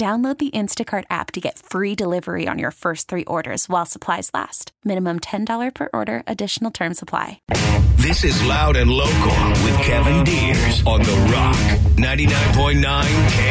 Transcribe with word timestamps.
Download 0.00 0.38
the 0.38 0.50
Instacart 0.52 1.04
app 1.10 1.30
to 1.32 1.40
get 1.42 1.58
free 1.58 1.94
delivery 1.94 2.48
on 2.48 2.58
your 2.58 2.70
first 2.70 3.06
three 3.06 3.24
orders 3.26 3.68
while 3.68 3.84
supplies 3.84 4.30
last. 4.32 4.72
Minimum 4.82 5.20
$10 5.20 5.74
per 5.74 5.90
order, 5.92 6.22
additional 6.26 6.70
term 6.70 6.94
supply. 6.94 7.42
This 7.98 8.24
is 8.24 8.42
Loud 8.46 8.76
and 8.76 8.90
Local 8.90 9.48
with 9.62 9.76
Kevin 9.82 10.24
Deers 10.24 10.82
on 10.86 11.02
The 11.02 11.12
Rock 11.30 11.54
99.9 11.98 12.80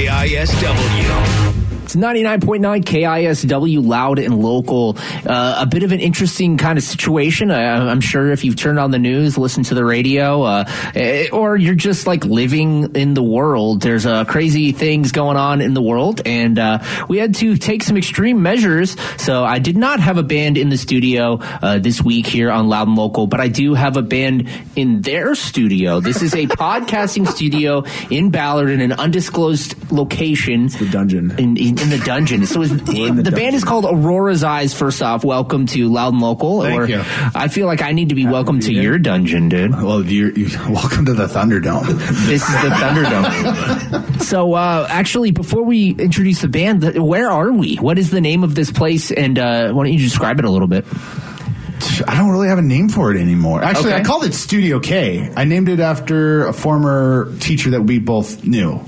KISW. 0.09 1.68
It's 1.89 1.95
99.9 1.95 2.83
KISW, 2.83 3.83
loud 3.83 4.19
and 4.19 4.43
local. 4.43 4.95
Uh, 5.25 5.55
a 5.57 5.65
bit 5.65 5.81
of 5.81 5.91
an 5.91 5.99
interesting 5.99 6.55
kind 6.55 6.77
of 6.77 6.83
situation. 6.83 7.49
I, 7.49 7.89
am 7.89 7.99
sure 7.99 8.29
if 8.29 8.43
you've 8.43 8.57
turned 8.57 8.77
on 8.77 8.91
the 8.91 8.99
news, 8.99 9.39
listened 9.39 9.65
to 9.65 9.73
the 9.73 9.83
radio, 9.83 10.43
uh, 10.43 10.65
eh, 10.93 11.29
or 11.33 11.57
you're 11.57 11.73
just 11.73 12.05
like 12.05 12.23
living 12.25 12.95
in 12.95 13.15
the 13.15 13.23
world, 13.23 13.81
there's 13.81 14.05
uh, 14.05 14.23
crazy 14.25 14.71
things 14.71 15.11
going 15.11 15.35
on 15.35 15.61
in 15.61 15.73
the 15.73 15.81
world. 15.81 16.21
And 16.27 16.59
uh, 16.59 16.83
we 17.07 17.17
had 17.17 17.33
to 17.35 17.57
take 17.57 17.81
some 17.81 17.97
extreme 17.97 18.43
measures. 18.43 18.95
So 19.17 19.43
I 19.43 19.57
did 19.57 19.75
not 19.75 19.99
have 19.99 20.19
a 20.19 20.23
band 20.23 20.59
in 20.59 20.69
the 20.69 20.77
studio 20.77 21.39
uh, 21.41 21.79
this 21.79 22.03
week 22.03 22.27
here 22.27 22.51
on 22.51 22.69
Loud 22.69 22.87
and 22.87 22.97
Local, 22.97 23.25
but 23.25 23.39
I 23.39 23.47
do 23.47 23.73
have 23.73 23.97
a 23.97 24.03
band 24.03 24.47
in 24.75 25.01
their 25.01 25.33
studio. 25.33 26.01
This 26.01 26.21
is 26.21 26.35
a 26.35 26.45
podcasting 26.45 27.27
studio 27.27 27.83
in 28.11 28.29
Ballard 28.29 28.69
in 28.69 28.79
an 28.79 28.91
undisclosed 28.91 29.91
location. 29.91 30.65
It's 30.65 30.77
the 30.77 30.87
dungeon. 30.87 31.31
In, 31.39 31.57
in, 31.57 31.78
in 31.81 31.89
the 31.89 31.97
dungeon. 31.99 32.45
So 32.45 32.61
is, 32.61 32.69
the, 32.69 33.21
the, 33.23 33.31
band 33.31 33.55
is 33.55 33.63
called 33.63 33.85
Aurora's 33.85 34.43
Eyes. 34.43 34.73
First 34.73 35.01
off, 35.01 35.23
welcome 35.23 35.65
to 35.67 35.87
Loud 35.89 36.13
and 36.13 36.21
Local. 36.21 36.61
Thank 36.61 36.79
or 36.79 36.85
you. 36.85 37.01
I 37.35 37.47
feel 37.47 37.67
like 37.67 37.81
I 37.81 37.91
need 37.91 38.09
to 38.09 38.15
be 38.15 38.25
welcome 38.25 38.59
to 38.61 38.73
your 38.73 38.97
dungeon, 38.97 39.49
dude. 39.49 39.71
Well, 39.71 40.03
you're, 40.05 40.31
you 40.31 40.49
welcome 40.69 41.05
to 41.05 41.13
the 41.13 41.27
Thunderdome. 41.27 41.85
This 42.27 42.41
is 42.41 42.61
the 42.61 42.69
Thunderdome. 42.69 44.21
so, 44.21 44.53
uh, 44.53 44.87
actually, 44.89 45.31
before 45.31 45.63
we 45.63 45.91
introduce 45.91 46.41
the 46.41 46.47
band, 46.47 46.97
where 46.97 47.29
are 47.29 47.51
we? 47.51 47.75
What 47.77 47.97
is 47.97 48.11
the 48.11 48.21
name 48.21 48.43
of 48.43 48.55
this 48.55 48.71
place? 48.71 49.11
And 49.11 49.39
uh, 49.39 49.71
why 49.71 49.85
don't 49.85 49.93
you 49.93 49.99
describe 49.99 50.39
it 50.39 50.45
a 50.45 50.49
little 50.49 50.67
bit? 50.67 50.85
I 52.07 52.17
don't 52.17 52.29
really 52.29 52.49
have 52.49 52.57
a 52.57 52.63
name 52.63 52.89
for 52.89 53.11
it 53.11 53.19
anymore. 53.19 53.63
Actually, 53.63 53.93
Okay. 53.93 54.01
I 54.01 54.03
called 54.03 54.25
it 54.25 54.33
Studio 54.33 54.79
K. 54.79 55.31
I 55.35 55.45
named 55.45 55.69
it 55.69 55.79
after 55.79 56.45
a 56.45 56.53
former 56.53 57.33
teacher 57.39 57.69
that 57.71 57.83
we 57.83 57.99
both 57.99 58.43
knew. 58.43 58.81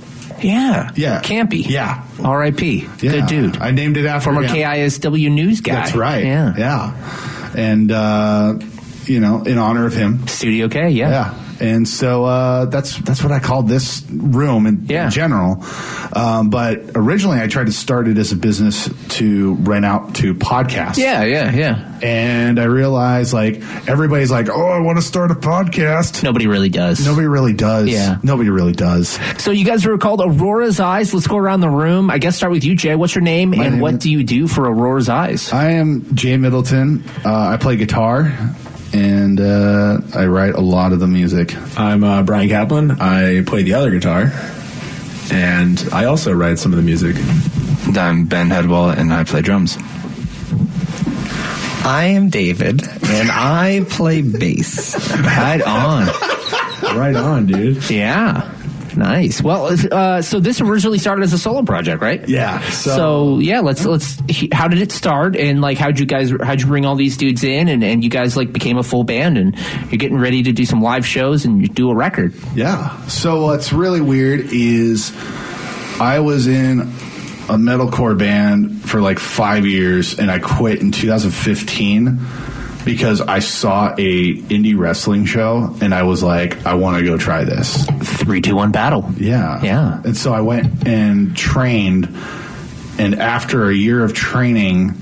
Yeah. 0.44 0.92
Yeah. 0.96 1.22
Campy. 1.22 1.68
Yeah. 1.68 2.04
R.I.P. 2.24 2.88
Yeah. 3.02 3.12
Good 3.12 3.26
dude. 3.28 3.58
I 3.58 3.72
named 3.72 3.98
it 3.98 4.06
after 4.06 4.26
Former 4.26 4.44
yeah. 4.44 4.76
KISW 4.76 5.32
news 5.32 5.62
guy. 5.62 5.76
That's 5.76 5.96
right. 5.96 6.24
Yeah. 6.24 6.54
Yeah. 6.58 7.52
And, 7.56 7.92
uh, 7.92 8.60
you 9.06 9.20
know, 9.20 9.44
in 9.44 9.58
honor 9.58 9.86
of 9.86 9.94
him. 9.94 10.28
Studio 10.28 10.70
K, 10.70 10.90
yeah. 10.90 11.10
Yeah. 11.10 11.41
And 11.62 11.88
so 11.88 12.26
uh, 12.26 12.66
that's 12.66 12.98
that's 12.98 13.22
what 13.24 13.32
I 13.32 13.40
called 13.40 13.68
this 13.68 14.04
room 14.10 14.66
in, 14.66 14.86
Yeah. 14.88 15.06
in 15.06 15.12
general. 15.12 15.64
Um, 16.14 16.50
but 16.50 16.82
originally, 16.96 17.40
I 17.40 17.48
tried 17.48 17.68
to 17.68 17.72
start 17.72 18.08
it 18.08 18.18
as 18.18 18.32
a 18.32 18.36
business 18.36 18.90
to 19.18 19.54
rent 19.56 19.86
out 19.86 20.16
to 20.16 20.34
podcasts. 20.34 20.98
Yeah, 20.98 21.24
yeah, 21.24 21.54
yeah. 21.54 21.88
And 22.02 22.60
I 22.60 22.64
realized, 22.64 23.32
like, 23.32 23.62
everybody's 23.88 24.32
like, 24.32 24.50
"Oh, 24.50 24.66
I 24.70 24.80
want 24.80 24.98
to 24.98 25.04
start 25.04 25.30
a 25.30 25.36
podcast." 25.36 26.24
Nobody 26.24 26.48
really 26.48 26.70
does. 26.70 27.06
Nobody 27.06 27.28
really 27.28 27.54
does. 27.54 27.90
Yeah. 27.90 28.18
Nobody 28.24 28.50
really 28.50 28.74
does. 28.74 29.20
So 29.38 29.52
you 29.52 29.64
guys 29.64 29.86
were 29.86 30.00
called 30.00 30.20
Aurora's 30.22 30.80
Eyes. 30.80 31.14
Let's 31.14 31.28
go 31.28 31.38
around 31.38 31.60
the 31.62 31.70
room. 31.70 32.10
I 32.10 32.18
guess 32.18 32.36
start 32.38 32.52
with 32.52 32.64
you, 32.64 32.76
Jay. 32.76 32.96
What's 32.96 33.14
your 33.14 33.22
name 33.24 33.54
and 33.54 33.62
name 33.62 33.80
what 33.80 33.94
is- 33.96 34.00
do 34.00 34.10
you 34.12 34.24
do 34.24 34.48
for 34.48 34.66
Aurora's 34.66 35.10
Eyes? 35.10 35.54
I 35.54 35.72
am 35.74 36.16
Jay 36.16 36.38
Middleton. 36.38 37.04
Uh, 37.24 37.32
I 37.54 37.58
play 37.58 37.76
guitar, 37.76 38.34
and 38.94 39.40
uh, 39.40 40.00
I 40.14 40.26
write 40.26 40.56
a 40.56 40.62
lot 40.62 40.94
of 40.94 41.00
the 41.00 41.08
music. 41.08 41.56
I'm 41.80 42.04
uh, 42.04 42.24
Brian 42.24 42.50
Kaplan. 42.50 42.92
I 43.00 43.44
play 43.46 43.64
the 43.64 43.74
other 43.74 43.90
guitar, 43.92 44.32
and 45.32 45.84
I 45.92 46.06
also 46.06 46.32
write 46.34 46.60
some 46.60 46.72
of 46.74 46.78
the 46.78 46.84
music. 46.84 47.16
I'm 47.98 48.26
Ben 48.26 48.50
Headwell, 48.50 48.90
and 48.90 49.14
I 49.14 49.24
play 49.24 49.42
drums. 49.42 49.78
I 51.84 52.12
am 52.16 52.30
David, 52.30 52.84
and 52.84 53.32
I 53.32 53.86
play 53.90 54.22
bass. 54.22 54.96
Right 55.20 55.62
on. 55.62 56.08
Right 56.96 57.16
on, 57.16 57.48
dude. 57.48 57.90
Yeah. 57.90 58.50
Nice. 59.02 59.42
Well, 59.42 59.76
uh, 59.92 60.22
so 60.22 60.40
this 60.40 60.62
originally 60.62 61.00
started 61.00 61.24
as 61.24 61.34
a 61.34 61.38
solo 61.40 61.64
project, 61.64 62.02
right? 62.04 62.28
Yeah. 62.30 62.60
So, 62.70 63.40
yeah, 63.40 63.62
let's 63.62 63.84
let's. 63.84 64.22
he- 64.30 64.50
How 64.54 64.68
did 64.68 64.80
it 64.80 64.92
start, 64.92 65.36
and 65.36 65.60
like, 65.60 65.78
how'd 65.80 65.98
you 66.00 66.06
guys? 66.06 66.32
How'd 66.42 66.62
you 66.62 66.68
bring 66.68 66.86
all 66.86 66.96
these 66.96 67.18
dudes 67.18 67.44
in, 67.44 67.68
and, 67.68 67.84
and 67.84 68.04
you 68.04 68.10
guys 68.12 68.38
like 68.38 68.54
became 68.54 68.78
a 68.78 68.84
full 68.84 69.04
band, 69.04 69.38
and 69.40 69.58
you're 69.90 69.98
getting 69.98 70.20
ready 70.20 70.44
to 70.44 70.52
do 70.52 70.66
some 70.66 70.84
live 70.84 71.06
shows 71.06 71.46
and 71.46 71.62
you 71.62 71.68
do 71.68 71.90
a 71.90 71.96
record. 71.96 72.34
Yeah. 72.54 72.96
So 73.08 73.42
what's 73.44 73.74
really 73.74 74.02
weird 74.02 74.42
is 74.52 75.12
I 76.00 76.20
was 76.20 76.46
in 76.48 76.82
a 76.82 77.58
metalcore 77.58 78.18
band 78.18 78.88
for 78.88 79.02
like 79.02 79.18
five 79.20 79.66
years, 79.66 80.20
and 80.20 80.30
I 80.30 80.38
quit 80.40 80.80
in 80.80 80.92
2015 80.92 82.20
because 82.86 83.22
I 83.22 83.40
saw 83.40 83.94
a 83.98 84.36
indie 84.36 84.78
wrestling 84.78 85.26
show, 85.26 85.76
and 85.82 85.94
I 85.94 86.04
was 86.04 86.24
like, 86.24 86.66
I 86.66 86.74
want 86.76 86.98
to 86.98 87.04
go 87.04 87.18
try 87.18 87.44
this. 87.44 87.86
Three, 88.20 88.42
two, 88.42 88.56
one, 88.56 88.72
battle. 88.72 89.10
Yeah. 89.18 89.62
Yeah. 89.64 90.02
And 90.04 90.18
so 90.18 90.34
I 90.34 90.42
went 90.42 90.88
and 90.88 91.36
trained, 91.36 92.16
and 92.98 93.16
after 93.16 93.70
a 93.70 93.74
year 93.74 94.04
of 94.04 94.14
training, 94.14 94.96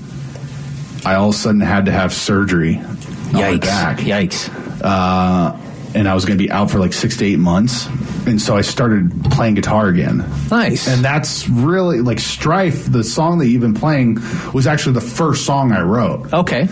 I 1.04 1.14
all 1.14 1.30
of 1.30 1.34
a 1.34 1.38
sudden 1.38 1.60
had 1.60 1.86
to 1.86 1.92
have 1.92 2.12
surgery. 2.12 2.76
on 2.76 3.32
my 3.32 3.52
Yikes! 3.52 3.60
back 3.60 3.98
Yikes! 3.98 4.50
uh, 4.84 5.56
and 5.94 6.06
I 6.08 6.14
was 6.14 6.24
going 6.24 6.38
to 6.38 6.44
be 6.44 6.50
out 6.50 6.70
for 6.70 6.78
like 6.78 6.92
six 6.92 7.16
to 7.16 7.24
eight 7.24 7.38
months. 7.38 7.86
And 8.26 8.40
so 8.40 8.56
I 8.56 8.60
started 8.60 9.24
playing 9.30 9.54
guitar 9.54 9.88
again. 9.88 10.18
Nice. 10.50 10.86
And 10.86 11.04
that's 11.04 11.48
really 11.48 12.00
like 12.00 12.20
Strife, 12.20 12.90
the 12.92 13.02
song 13.02 13.38
that 13.38 13.48
you've 13.48 13.62
been 13.62 13.74
playing, 13.74 14.18
was 14.52 14.66
actually 14.68 14.92
the 14.92 15.00
first 15.00 15.44
song 15.46 15.72
I 15.72 15.80
wrote. 15.80 16.32
okay. 16.32 16.68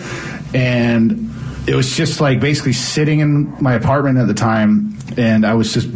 And 0.53 1.31
it 1.67 1.75
was 1.75 1.95
just 1.95 2.19
like 2.19 2.39
basically 2.39 2.73
sitting 2.73 3.19
in 3.19 3.61
my 3.61 3.73
apartment 3.73 4.17
at 4.17 4.27
the 4.27 4.33
time, 4.33 4.97
and 5.17 5.45
I 5.45 5.53
was 5.53 5.73
just 5.73 5.89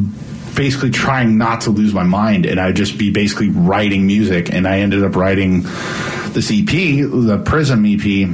basically 0.55 0.91
trying 0.91 1.37
not 1.37 1.61
to 1.61 1.71
lose 1.71 1.93
my 1.93 2.03
mind, 2.03 2.45
and 2.45 2.59
I'd 2.59 2.75
just 2.75 2.97
be 2.97 3.11
basically 3.11 3.49
writing 3.49 4.05
music. 4.05 4.53
And 4.53 4.67
I 4.67 4.79
ended 4.79 5.03
up 5.03 5.15
writing 5.15 5.63
this 6.33 6.51
EP, 6.51 6.67
the 6.67 7.41
Prism 7.43 7.85
EP, 7.85 8.29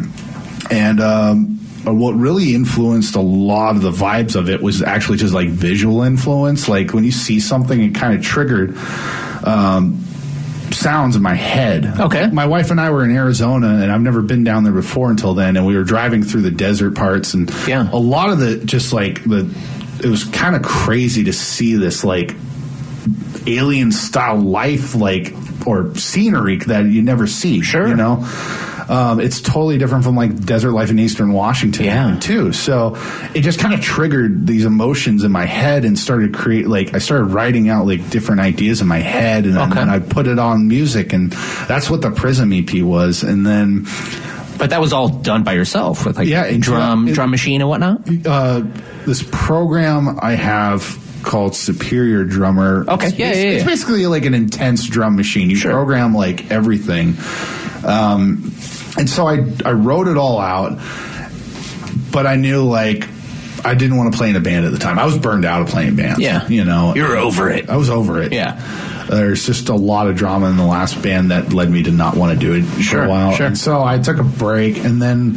and 0.72 1.00
um, 1.00 1.60
what 1.86 2.14
really 2.14 2.54
influenced 2.54 3.16
a 3.16 3.22
lot 3.22 3.76
of 3.76 3.82
the 3.82 3.92
vibes 3.92 4.36
of 4.36 4.50
it 4.50 4.62
was 4.62 4.82
actually 4.82 5.18
just 5.18 5.34
like 5.34 5.50
visual 5.50 6.04
influence. 6.04 6.68
Like 6.68 6.94
when 6.94 7.04
you 7.04 7.12
see 7.12 7.40
something, 7.40 7.82
it 7.82 7.96
kind 7.96 8.18
of 8.18 8.24
triggered. 8.24 8.78
Um, 9.46 10.04
sounds 10.74 11.16
in 11.16 11.22
my 11.22 11.34
head. 11.36 11.86
Okay. 12.00 12.28
My 12.28 12.46
wife 12.46 12.72
and 12.72 12.80
I 12.80 12.90
were 12.92 13.04
in 13.04 13.12
Arizona, 13.16 13.68
and 13.82 13.92
I've 13.92 14.02
never 14.02 14.22
been 14.22 14.44
down 14.44 14.64
there 14.64 14.74
before 14.74 15.10
until 15.10 15.34
then. 15.34 15.58
And 15.58 15.66
we 15.66 15.76
were 15.76 15.84
driving 15.84 16.24
through 16.24 16.42
the 16.42 16.52
desert 16.52 16.96
parts, 16.96 17.34
and 17.34 17.50
Yeah. 17.68 17.90
a 17.92 17.98
lot 18.00 18.30
of 18.30 18.40
the 18.40 18.58
just 18.58 18.94
like 18.94 19.24
the, 19.24 19.50
it 20.04 20.08
was 20.08 20.24
kind 20.26 20.56
of 20.56 20.62
crazy 20.64 21.26
to 21.26 21.34
see 21.34 21.76
this 21.76 22.04
like 22.04 22.36
alien 23.48 23.92
style 23.92 24.38
life, 24.38 24.96
like 24.96 25.34
or 25.66 25.94
scenery 25.96 26.58
that 26.58 26.86
you 26.86 27.02
never 27.02 27.28
see. 27.28 27.62
Sure. 27.62 27.88
you 27.88 27.96
know. 27.96 28.18
Um, 28.90 29.20
it's 29.20 29.40
totally 29.40 29.78
different 29.78 30.04
from 30.04 30.16
like 30.16 30.44
desert 30.46 30.72
life 30.72 30.90
in 30.90 30.98
Eastern 30.98 31.32
Washington, 31.32 31.86
Yeah. 31.86 32.18
too. 32.20 32.52
So 32.54 32.98
it 33.36 33.42
just 33.42 33.60
kind 33.60 33.74
of 33.76 33.82
triggered 33.82 34.48
these 34.48 34.66
emotions 34.66 35.24
in 35.24 35.32
my 35.32 35.46
head 35.46 35.86
and 35.86 35.98
started 35.98 36.34
create 36.34 36.68
like 36.68 36.96
I 36.96 36.98
started 36.98 37.26
writing 37.26 37.70
out 37.70 37.86
like 37.86 38.10
different 38.10 38.42
ideas 38.42 38.82
in 38.82 38.88
my 38.88 38.98
head, 38.98 39.46
and 39.46 39.56
then, 39.56 39.72
Okay. 39.72 39.80
and 39.82 39.92
I 39.92 40.00
put 40.00 40.26
it 40.26 40.40
on 40.40 40.68
music, 40.68 41.14
and 41.14 41.32
that's 41.68 41.88
what 41.90 42.02
the 42.02 42.10
Prism 42.10 42.52
EP 42.52 42.82
was, 42.82 43.22
and 43.22 43.46
then. 43.46 43.86
But 44.58 44.72
that 44.72 44.82
was 44.82 44.92
all 44.92 45.08
done 45.08 45.44
by 45.44 45.54
yourself 45.54 46.06
with 46.06 46.18
like 46.18 46.28
Yeah, 46.28 46.44
it- 46.46 46.60
drum 46.60 47.08
it- 47.08 47.14
drum 47.14 47.30
machine 47.32 47.62
and 47.62 47.70
whatnot. 47.70 48.02
uh, 48.26 48.64
this 49.06 49.24
program 49.32 50.18
I 50.22 50.34
have 50.34 50.98
called 51.24 51.56
Superior 51.56 52.24
Drummer. 52.26 52.86
Okay, 52.88 53.08
It's, 53.10 53.18
yeah, 53.20 53.32
basi- 53.32 53.36
yeah, 53.44 53.50
It's 53.52 53.64
basically 53.66 54.06
like 54.08 54.26
an 54.26 54.34
intense 54.34 54.86
drum 54.88 55.16
machine. 55.16 55.50
You 55.50 55.56
Sure. 55.58 55.72
program 55.72 56.14
like 56.16 56.50
everything. 56.52 57.16
Um, 57.86 58.52
and 58.98 59.10
so 59.10 59.28
I, 59.28 59.46
I 59.66 59.72
wrote 59.72 60.08
it 60.08 60.18
all 60.18 60.40
out, 60.40 60.80
but 62.12 62.26
I 62.26 62.36
knew 62.36 62.64
like 62.64 63.08
I 63.64 63.74
didn't 63.76 63.98
want 63.98 64.12
to 64.14 64.18
play 64.18 64.30
in 64.30 64.36
a 64.36 64.40
band 64.40 64.66
at 64.66 64.72
the 64.72 64.78
time. 64.78 64.98
I 65.00 65.06
was 65.06 65.18
burned 65.18 65.46
out 65.46 65.62
of 65.62 65.68
playing 65.68 65.96
bands. 65.96 66.20
Yeah. 66.20 66.48
You 66.48 66.64
know, 66.64 66.94
You're 66.96 67.18
over 67.18 67.50
it. 67.50 67.70
I 67.70 67.78
was 67.78 67.90
over 67.90 68.22
it. 68.22 68.32
Yeah. 68.32 69.06
There's 69.10 69.46
just 69.46 69.70
a 69.70 69.76
lot 69.76 70.08
of 70.08 70.16
drama 70.16 70.50
in 70.50 70.58
the 70.58 70.66
last 70.66 71.02
band 71.02 71.32
that 71.32 71.52
led 71.52 71.70
me 71.70 71.84
to 71.84 71.92
not 71.92 72.16
want 72.16 72.34
to 72.34 72.40
do 72.40 72.54
it 72.54 72.64
for 72.64 73.04
a 73.04 73.10
while. 73.10 73.34
sure. 73.34 73.48
And 73.48 73.58
so 73.58 73.84
I 73.84 73.98
took 73.98 74.18
a 74.18 74.24
break 74.24 74.78
and 74.78 75.02
then 75.02 75.34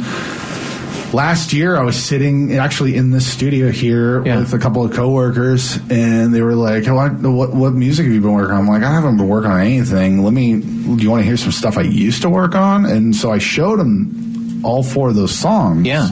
last 1.13 1.53
year 1.53 1.75
I 1.77 1.83
was 1.83 1.95
sitting 2.01 2.55
actually 2.57 2.95
in 2.95 3.11
this 3.11 3.25
studio 3.31 3.69
here 3.71 4.25
Yeah. 4.25 4.39
with 4.39 4.53
a 4.53 4.59
couple 4.59 4.83
of 4.83 4.91
coworkers 4.93 5.77
and 5.89 6.33
they 6.33 6.41
were 6.41 6.55
like, 6.55 6.87
"Oh, 6.87 6.97
I- 6.97 7.09
what, 7.09 7.53
what 7.53 7.73
music 7.73 8.05
have 8.05 8.13
you 8.13 8.21
been 8.21 8.33
working 8.33 8.53
on? 8.55 8.61
I'm 8.61 8.67
like, 8.67 8.83
I 8.83 8.91
haven't 8.93 9.17
been 9.17 9.27
working 9.27 9.51
on 9.51 9.59
anything. 9.61 10.23
Let 10.23 10.33
me, 10.33 10.55
do 10.59 10.97
you 11.03 11.09
want 11.11 11.21
to 11.21 11.25
hear 11.25 11.37
some 11.37 11.51
stuff 11.51 11.77
I 11.77 11.81
used 11.83 12.21
to 12.23 12.29
work 12.29 12.55
on? 12.55 12.85
And 12.85 13.15
so 13.15 13.31
I 13.31 13.37
showed 13.37 13.79
them 13.79 14.61
all 14.63 14.81
four 14.83 15.09
of 15.09 15.15
those 15.15 15.33
songs. 15.37 15.85
Yeah. 15.85 16.09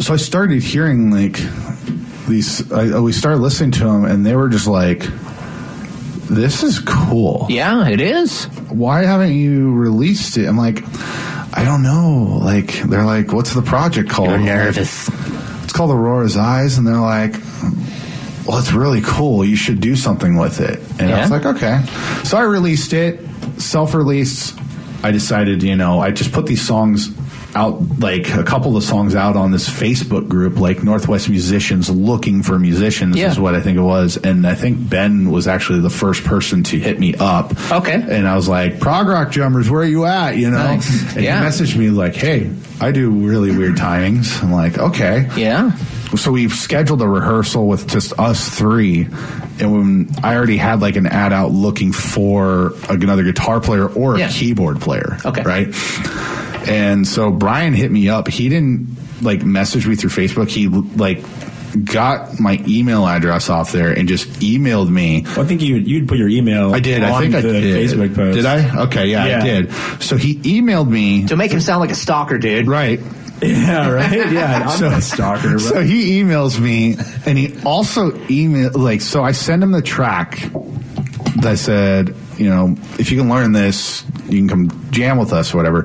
So 0.00 0.14
I 0.14 0.16
started 0.16 0.62
hearing 0.62 1.10
like 1.10 1.40
these, 2.28 2.70
I, 2.72 2.90
uh, 2.92 3.00
we 3.02 3.12
started 3.12 3.38
listening 3.40 3.72
to 3.72 3.84
them 3.84 4.04
and 4.04 4.24
they 4.24 4.36
were 4.36 4.48
just 4.48 4.66
like, 4.66 5.06
this 6.30 6.62
is 6.62 6.78
cool 6.80 7.46
Yeah, 7.48 7.88
it 7.88 8.00
is. 8.02 8.44
why 8.68 9.04
haven't 9.04 9.32
you 9.34 9.72
released 9.72 10.36
it? 10.36 10.46
I'm 10.46 10.58
like, 10.58 10.84
I 11.52 11.64
don't 11.64 11.82
know. 11.82 12.38
Like, 12.42 12.82
they're 12.82 13.04
like, 13.04 13.32
what's 13.32 13.54
the 13.54 13.62
project 13.62 14.10
called? 14.10 14.28
You're 14.28 14.38
I'm 14.38 14.46
like, 14.46 14.54
nervous. 14.54 15.08
it's 15.64 15.72
called 15.72 15.90
Aurora's 15.90 16.36
Eyes, 16.36 16.78
and 16.78 16.86
they're 16.86 16.96
like, 16.96 17.34
well, 18.46 18.58
it's 18.58 18.72
really 18.72 19.00
cool. 19.02 19.44
You 19.44 19.56
should 19.56 19.80
do 19.80 19.96
something 19.96 20.36
with 20.36 20.60
it. 20.60 20.78
And 21.00 21.12
I 21.12 21.20
was 21.20 21.30
like, 21.30 21.44
okay. 21.44 21.84
So 22.24 22.38
I 22.38 22.42
released 22.42 22.92
it, 22.92 23.20
self-released. 23.58 24.58
I 25.02 25.10
decided, 25.10 25.62
you 25.62 25.76
know, 25.76 26.00
I 26.00 26.10
just 26.10 26.32
put 26.32 26.46
these 26.46 26.66
songs 26.66 27.10
out, 27.54 27.80
like 27.98 28.28
a 28.34 28.44
couple 28.44 28.76
of 28.76 28.82
songs 28.84 29.14
out 29.14 29.36
on 29.36 29.50
this 29.52 29.68
Facebook 29.68 30.28
group, 30.28 30.58
like 30.58 30.82
Northwest 30.82 31.28
Musicians 31.28 31.88
Looking 31.88 32.42
for 32.42 32.58
Musicians 32.58 33.16
Yeah. 33.16 33.30
is 33.30 33.40
what 33.40 33.54
I 33.54 33.60
think 33.60 33.78
it 33.78 33.82
was. 33.82 34.16
And 34.18 34.46
I 34.46 34.54
think 34.54 34.88
Ben 34.88 35.30
was 35.30 35.48
actually 35.48 35.80
the 35.80 35.90
first 35.90 36.24
person 36.24 36.62
to 36.64 36.78
hit 36.78 37.00
me 37.00 37.14
up. 37.18 37.52
Okay. 37.72 37.94
And 37.94 38.28
I 38.28 38.36
was 38.36 38.48
like, 38.48 38.80
prog 38.80 39.08
rock 39.08 39.30
drummers, 39.30 39.70
where 39.70 39.80
are 39.80 39.86
you 39.86 40.04
at? 40.04 40.36
You 40.36 40.50
know? 40.50 40.58
Nice. 40.58 41.14
And 41.16 41.24
Yeah. 41.24 41.40
he 41.40 41.46
messaged 41.46 41.76
me 41.76 41.88
like, 41.90 42.14
hey, 42.14 42.50
I 42.80 42.92
do 42.92 43.10
really 43.10 43.56
weird 43.56 43.76
timings. 43.76 44.42
I'm 44.42 44.52
like, 44.52 44.78
okay 44.78 45.28
Yeah. 45.36 45.72
so 46.16 46.30
we've 46.32 46.52
scheduled 46.52 47.02
a 47.02 47.08
rehearsal 47.08 47.66
with 47.66 47.88
just 47.88 48.12
us 48.18 48.48
three 48.48 49.08
and 49.60 49.72
when 49.72 50.08
i 50.22 50.34
already 50.36 50.56
had 50.56 50.80
like 50.80 50.96
an 50.96 51.06
ad 51.06 51.32
out 51.34 51.50
looking 51.50 51.92
for 51.92 52.72
another 52.88 53.24
guitar 53.24 53.60
player 53.60 53.86
or 53.88 54.14
a 54.14 54.20
Yeah. 54.20 54.28
keyboard 54.30 54.80
player 54.80 55.18
Okay. 55.26 55.42
right 55.42 55.74
and 56.68 57.06
so 57.06 57.30
brian 57.30 57.72
hit 57.72 57.90
me 57.90 58.08
up 58.08 58.28
he 58.28 58.48
didn't 58.48 58.86
like 59.22 59.42
message 59.44 59.86
me 59.86 59.94
through 59.96 60.10
facebook 60.10 60.48
he 60.48 60.68
like 60.68 61.22
got 61.84 62.40
my 62.40 62.62
email 62.66 63.06
address 63.06 63.50
off 63.50 63.72
there 63.72 63.92
and 63.92 64.08
just 64.08 64.26
emailed 64.40 64.88
me 64.88 65.18
I 65.36 65.44
think 65.44 65.60
you 65.60 65.76
you'd 65.76 66.08
put 66.08 66.16
your 66.16 66.28
email. 66.28 66.74
I 66.74 66.80
did. 66.80 67.02
I 67.04 67.10
on 67.10 67.20
think 67.22 67.34
I 67.34 67.42
did. 67.42 67.90
Facebook 67.90 68.14
post. 68.14 68.36
Did 68.36 68.46
I? 68.46 68.84
Okay, 68.84 69.06
yeah, 69.08 69.26
Yeah. 69.26 69.38
I 69.38 69.42
did. 69.42 69.72
So 70.02 70.16
he 70.16 70.36
emailed 70.36 70.88
me. 70.88 71.26
To 71.26 71.36
make 71.36 71.50
him 71.52 71.60
sound 71.60 71.80
like 71.80 71.90
a 71.90 71.94
stalker, 71.94 72.38
dude. 72.38 72.66
Right. 72.66 73.00
Yeah, 73.42 73.90
right. 73.90 74.32
Yeah, 74.32 74.66
I'm 74.66 74.78
so, 74.78 74.88
a 74.88 75.00
stalker. 75.02 75.52
But 75.52 75.60
So 75.60 75.80
he 75.82 76.20
emails 76.22 76.58
me, 76.58 76.96
and 77.26 77.36
he 77.36 77.54
also 77.64 78.18
email 78.30 78.70
like 78.74 79.02
so. 79.02 79.22
I 79.22 79.32
send 79.32 79.62
him 79.62 79.72
the 79.72 79.82
track. 79.82 80.38
That 81.36 81.46
I 81.46 81.54
said, 81.54 82.16
you 82.38 82.48
know, 82.48 82.76
if 82.98 83.12
you 83.12 83.18
can 83.18 83.28
learn 83.28 83.52
this, 83.52 84.04
you 84.24 84.38
can 84.38 84.48
come 84.48 84.90
jam 84.90 85.18
with 85.18 85.32
us, 85.32 85.52
or 85.54 85.58
whatever. 85.58 85.84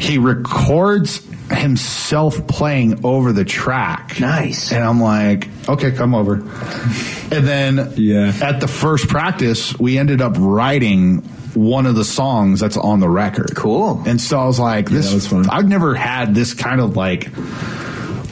He 0.00 0.18
records 0.18 1.20
himself 1.50 2.46
playing 2.46 3.04
over 3.04 3.32
the 3.32 3.44
track. 3.44 4.18
Nice. 4.20 4.72
And 4.72 4.82
I'm 4.82 5.00
like, 5.00 5.48
okay, 5.68 5.90
come 5.92 6.14
over. 6.14 6.34
And 6.34 7.46
then 7.46 7.92
Yeah. 7.96 8.32
at 8.40 8.60
the 8.60 8.68
first 8.68 9.08
practice, 9.08 9.78
we 9.78 9.98
ended 9.98 10.20
up 10.22 10.34
writing 10.38 11.18
one 11.54 11.86
of 11.86 11.96
the 11.96 12.04
songs 12.04 12.60
that's 12.60 12.76
on 12.76 13.00
the 13.00 13.08
record. 13.08 13.52
Cool. 13.56 14.02
And 14.06 14.20
so 14.20 14.38
I 14.38 14.44
was 14.46 14.60
like, 14.60 14.88
this 14.88 15.08
that 15.08 15.14
was 15.14 15.26
fun. 15.26 15.50
I've 15.50 15.68
never 15.68 15.94
had 15.94 16.34
this 16.34 16.54
kind 16.54 16.80
of 16.80 16.96
like 16.96 17.28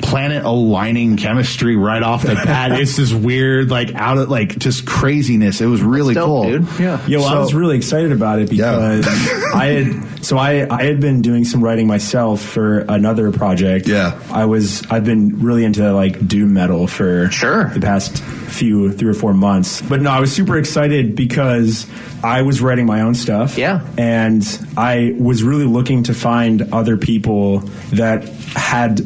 planet 0.03 0.45
aligning 0.45 1.17
chemistry 1.17 1.77
right 1.77 2.03
off 2.03 2.23
the 2.23 2.35
bat. 2.35 2.73
it's 2.81 2.97
this 2.97 3.13
weird, 3.13 3.71
like 3.71 3.95
out 3.95 4.19
of 4.19 4.29
like 4.31 4.59
just 4.59 4.87
craziness. 4.87 5.61
It 5.61 5.67
was 5.67 5.83
really 5.83 6.15
Dope, 6.15 6.27
cool. 6.27 6.45
dude. 6.45 6.67
Yeah. 6.81 7.07
Yo, 7.07 7.23
I 7.23 7.39
was 7.39 7.55
really 7.55 7.77
excited 7.77 8.13
about 8.13 8.39
it 8.39 8.53
Yeah. 8.53 8.97
because 8.97 9.07
I 9.55 9.67
had 9.67 10.25
so 10.25 10.39
I 10.39 10.67
I 10.75 10.85
had 10.85 11.01
been 11.01 11.23
doing 11.23 11.45
some 11.45 11.63
writing 11.63 11.87
myself 11.87 12.41
for 12.41 12.81
another 12.89 13.31
project. 13.33 13.87
Yeah. 13.87 14.19
I 14.31 14.45
was 14.47 14.83
I've 14.91 15.05
been 15.05 15.41
really 15.41 15.65
into 15.65 15.93
like 15.93 16.27
doom 16.27 16.55
metal 16.55 16.87
for 16.87 17.31
Sure. 17.31 17.71
the 17.75 17.81
past 17.81 18.19
few 18.19 18.93
three 18.93 19.11
or 19.11 19.15
four 19.15 19.35
months. 19.35 19.83
But 19.83 20.01
no, 20.03 20.11
I 20.11 20.21
was 20.21 20.33
super 20.33 20.57
excited 20.59 21.15
because 21.15 21.87
I 22.25 22.43
was 22.43 22.61
writing 22.61 22.87
my 22.87 23.03
own 23.03 23.15
stuff. 23.15 23.59
Yeah. 23.59 23.87
And 23.97 24.43
I 24.77 25.15
was 25.19 25.43
really 25.43 25.67
looking 25.67 26.05
to 26.05 26.15
find 26.15 26.63
other 26.73 26.97
people 26.97 27.59
that 27.93 28.25
had 28.25 29.01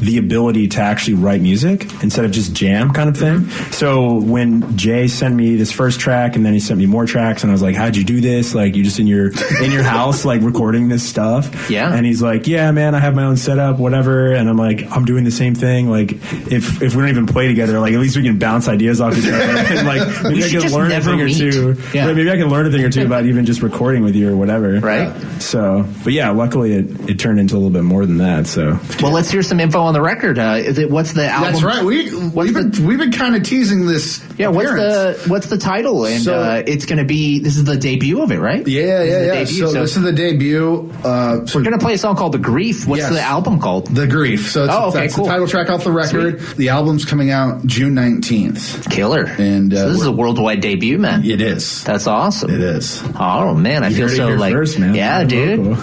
the 0.00 0.18
ability 0.18 0.68
to 0.68 0.80
actually 0.80 1.14
write 1.14 1.40
music 1.40 1.84
instead 2.02 2.24
of 2.24 2.30
just 2.30 2.52
jam 2.52 2.92
kind 2.92 3.08
of 3.08 3.16
thing. 3.16 3.48
So 3.72 4.20
when 4.20 4.76
Jay 4.76 5.08
sent 5.08 5.34
me 5.34 5.56
this 5.56 5.72
first 5.72 6.00
track 6.00 6.36
and 6.36 6.44
then 6.44 6.52
he 6.52 6.60
sent 6.60 6.78
me 6.78 6.86
more 6.86 7.06
tracks 7.06 7.42
and 7.42 7.50
I 7.50 7.54
was 7.54 7.62
like, 7.62 7.74
how'd 7.76 7.96
you 7.96 8.04
do 8.04 8.20
this? 8.20 8.54
Like 8.54 8.74
you 8.76 8.84
just 8.84 8.98
in 8.98 9.06
your, 9.06 9.30
in 9.62 9.70
your 9.72 9.82
house, 9.82 10.24
like 10.24 10.42
recording 10.42 10.88
this 10.88 11.08
stuff. 11.08 11.70
Yeah. 11.70 11.92
And 11.92 12.04
he's 12.04 12.20
like, 12.22 12.46
yeah, 12.46 12.70
man, 12.70 12.94
I 12.94 12.98
have 13.00 13.14
my 13.14 13.24
own 13.24 13.36
setup, 13.36 13.78
whatever. 13.78 14.32
And 14.32 14.48
I'm 14.48 14.56
like, 14.56 14.90
I'm 14.90 15.04
doing 15.04 15.24
the 15.24 15.30
same 15.30 15.54
thing. 15.54 15.90
Like 15.90 16.12
if, 16.12 16.82
if 16.82 16.94
we 16.94 17.02
don't 17.02 17.08
even 17.10 17.26
play 17.26 17.46
together, 17.48 17.78
like 17.80 17.94
at 17.94 18.00
least 18.00 18.16
we 18.16 18.22
can 18.22 18.38
bounce 18.38 18.68
ideas 18.68 19.00
off 19.00 19.16
each 19.16 19.26
other. 19.26 19.34
and 19.74 19.86
like 19.86 20.22
maybe 20.24 20.44
I 20.44 20.48
can 20.48 20.72
learn 20.72 20.92
a 20.92 21.00
thing 21.00 21.20
or 21.20 21.28
two. 21.28 21.76
Yeah. 21.92 22.06
Right, 22.06 22.16
maybe 22.16 22.30
I 22.30 22.36
can 22.36 22.48
learn 22.48 22.66
a 22.66 22.70
thing 22.70 22.84
or 22.84 22.90
two 22.90 23.04
about 23.06 23.24
even 23.26 23.44
just 23.44 23.62
recording 23.62 24.02
with 24.04 24.14
you 24.14 24.30
or 24.30 24.36
whatever. 24.36 24.80
Right. 24.80 25.14
So, 25.40 25.86
but 26.04 26.12
yeah, 26.12 26.30
luckily 26.30 26.74
it, 26.74 27.10
it 27.10 27.18
turned 27.18 27.38
into 27.40 27.54
a 27.54 27.58
little 27.58 27.70
bit 27.70 27.84
more 27.84 28.06
than 28.06 28.18
that. 28.18 28.46
So 28.46 28.78
Well, 29.00 29.12
let's 29.12 29.30
hear 29.30 29.42
some 29.42 29.60
info 29.60 29.80
on 29.80 29.93
the 29.94 30.02
record. 30.02 30.38
Uh, 30.38 30.56
is 30.58 30.78
it 30.78 30.90
what's 30.90 31.12
the 31.14 31.26
album? 31.26 31.52
That's 31.52 31.64
right. 31.64 31.82
We 31.84 32.10
What's 32.10 32.34
we've 32.52 32.54
the- 32.54 32.64
been 32.64 32.86
we've 32.86 32.98
been 32.98 33.12
kind 33.12 33.34
of 33.36 33.42
teasing 33.42 33.86
this. 33.86 34.22
Yeah, 34.36 34.48
what's 34.48 34.70
the 34.70 35.24
what's 35.28 35.46
the 35.46 35.56
title? 35.58 36.04
And 36.04 36.22
So- 36.22 36.34
uh, 36.38 36.62
it's 36.66 36.84
going 36.86 36.98
to 36.98 37.04
be 37.04 37.38
this 37.38 37.56
is 37.56 37.64
the 37.64 37.76
debut 37.76 38.20
of 38.20 38.30
it, 38.32 38.38
right? 38.40 38.66
Yeah, 38.66 39.02
yeah, 39.02 39.04
yeah. 39.04 39.34
debut, 39.44 39.46
So, 39.68 39.72
this 39.72 39.96
is 39.96 40.02
the 40.02 40.12
debut. 40.12 40.92
Uh, 41.02 41.46
so 41.46 41.58
we're 41.58 41.64
going 41.64 41.78
to 41.78 41.84
play 41.84 41.94
a 41.94 41.98
song 41.98 42.16
called 42.16 42.32
"The 42.32 42.38
Grief." 42.38 42.86
What's 42.86 43.00
Yes. 43.02 43.12
the 43.12 43.20
album 43.22 43.60
called? 43.60 43.86
the 43.94 44.06
grief. 44.06 44.50
So 44.50 44.64
it's, 44.64 44.74
Oh, 44.74 44.88
okay, 44.88 45.00
that's 45.00 45.14
cool. 45.14 45.24
the 45.24 45.30
title 45.30 45.46
track 45.46 45.70
off 45.70 45.84
the 45.84 45.92
record. 45.92 46.40
The 46.56 46.68
album's 46.70 47.04
coming 47.04 47.30
out 47.30 47.64
June 47.66 47.94
nineteenth. 47.94 48.88
Killer. 48.90 49.24
And, 49.38 49.72
uh, 49.72 49.76
so 49.76 49.88
this 49.90 50.00
is 50.00 50.06
a 50.06 50.12
worldwide 50.12 50.60
debut, 50.60 50.98
man. 50.98 51.24
It 51.24 51.40
is. 51.40 51.84
That's 51.84 52.06
awesome. 52.06 52.50
It 52.50 52.60
is. 52.60 53.02
Oh 53.18 53.54
man, 53.54 53.84
I 53.84 53.88
You 53.88 53.96
feel 53.96 54.08
so 54.08 54.28
like 54.30 54.52
first, 54.52 54.78
yeah, 54.78 55.22
dude. 55.34 55.76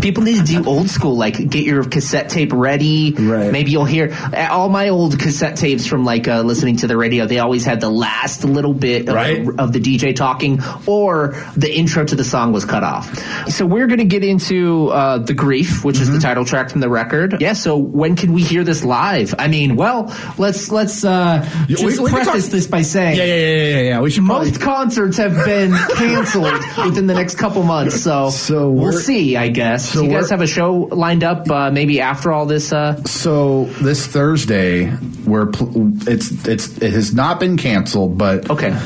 People 0.00 0.22
need 0.22 0.36
to 0.38 0.44
do 0.44 0.64
old 0.64 0.88
school, 0.90 1.16
like 1.16 1.36
get 1.50 1.64
your 1.64 1.82
cassette 1.84 2.28
tape 2.30 2.52
ready. 2.52 3.12
Right. 3.12 3.45
Maybe 3.52 3.70
you'll 3.70 3.84
hear 3.84 4.12
uh, 4.12 4.48
all 4.50 4.68
my 4.68 4.88
old 4.88 5.18
cassette 5.18 5.56
tapes 5.56 5.86
from 5.86 6.04
like 6.04 6.28
uh, 6.28 6.42
listening 6.42 6.76
to 6.78 6.86
the 6.86 6.96
radio. 6.96 7.26
They 7.26 7.38
always 7.38 7.64
had 7.64 7.80
the 7.80 7.90
last 7.90 8.44
little 8.44 8.74
bit 8.74 9.08
of, 9.08 9.14
Right. 9.14 9.46
of 9.58 9.72
the 9.72 9.80
DJ 9.80 10.14
talking, 10.14 10.60
or 10.86 11.34
the 11.56 11.74
intro 11.74 12.04
to 12.04 12.14
the 12.14 12.24
song 12.24 12.52
was 12.52 12.64
cut 12.64 12.84
off. 12.84 13.16
So 13.50 13.66
we're 13.66 13.86
gonna 13.86 14.04
get 14.04 14.24
into 14.24 14.88
uh, 14.88 15.18
the 15.18 15.34
grief, 15.34 15.84
which 15.84 15.98
is 16.00 16.10
the 16.10 16.18
title 16.18 16.44
track 16.44 16.70
from 16.70 16.80
the 16.80 16.88
record. 16.88 17.40
Yeah. 17.40 17.52
So 17.54 17.76
when 17.76 18.16
can 18.16 18.32
we 18.32 18.42
hear 18.42 18.64
this 18.64 18.84
live? 18.84 19.34
I 19.38 19.48
mean, 19.48 19.76
well, 19.76 20.14
let's 20.38 20.70
let's 20.70 21.04
uh, 21.04 21.48
just 21.68 21.82
we- 21.84 21.98
we 21.98 22.10
preface 22.10 22.44
talk- 22.44 22.52
this 22.52 22.66
by 22.66 22.82
saying 22.82 23.16
Yeah, 23.16 23.24
yeah, 23.24 23.34
yeah, 23.34 23.66
yeah, 23.76 23.80
yeah. 23.90 24.00
We 24.00 24.10
should 24.10 24.24
most 24.24 24.60
concerts 24.60 25.16
have 25.18 25.34
been 25.44 25.72
canceled 25.96 26.52
within 26.84 27.06
the 27.06 27.14
next 27.14 27.36
couple 27.36 27.62
months, 27.62 28.00
so, 28.02 28.30
So 28.30 28.70
we'll 28.70 28.92
see. 28.92 29.36
I 29.36 29.48
guess. 29.48 29.90
so 29.90 30.00
Do 30.02 30.06
you 30.06 30.12
guys 30.12 30.30
have 30.30 30.40
a 30.40 30.46
show 30.46 30.72
lined 30.92 31.24
up? 31.24 31.50
Uh, 31.50 31.70
maybe 31.70 32.00
after 32.00 32.32
all 32.32 32.46
this. 32.46 32.72
Uh, 32.72 33.02
So 33.04 33.35
this 33.80 34.06
Thursday, 34.06 34.92
we're 35.26 35.46
pl- 35.46 35.92
it's 36.08 36.46
it's 36.46 36.78
it 36.78 36.92
has 36.92 37.14
not 37.14 37.40
been 37.40 37.56
canceled, 37.56 38.16
but 38.18 38.50
okay. 38.50 38.76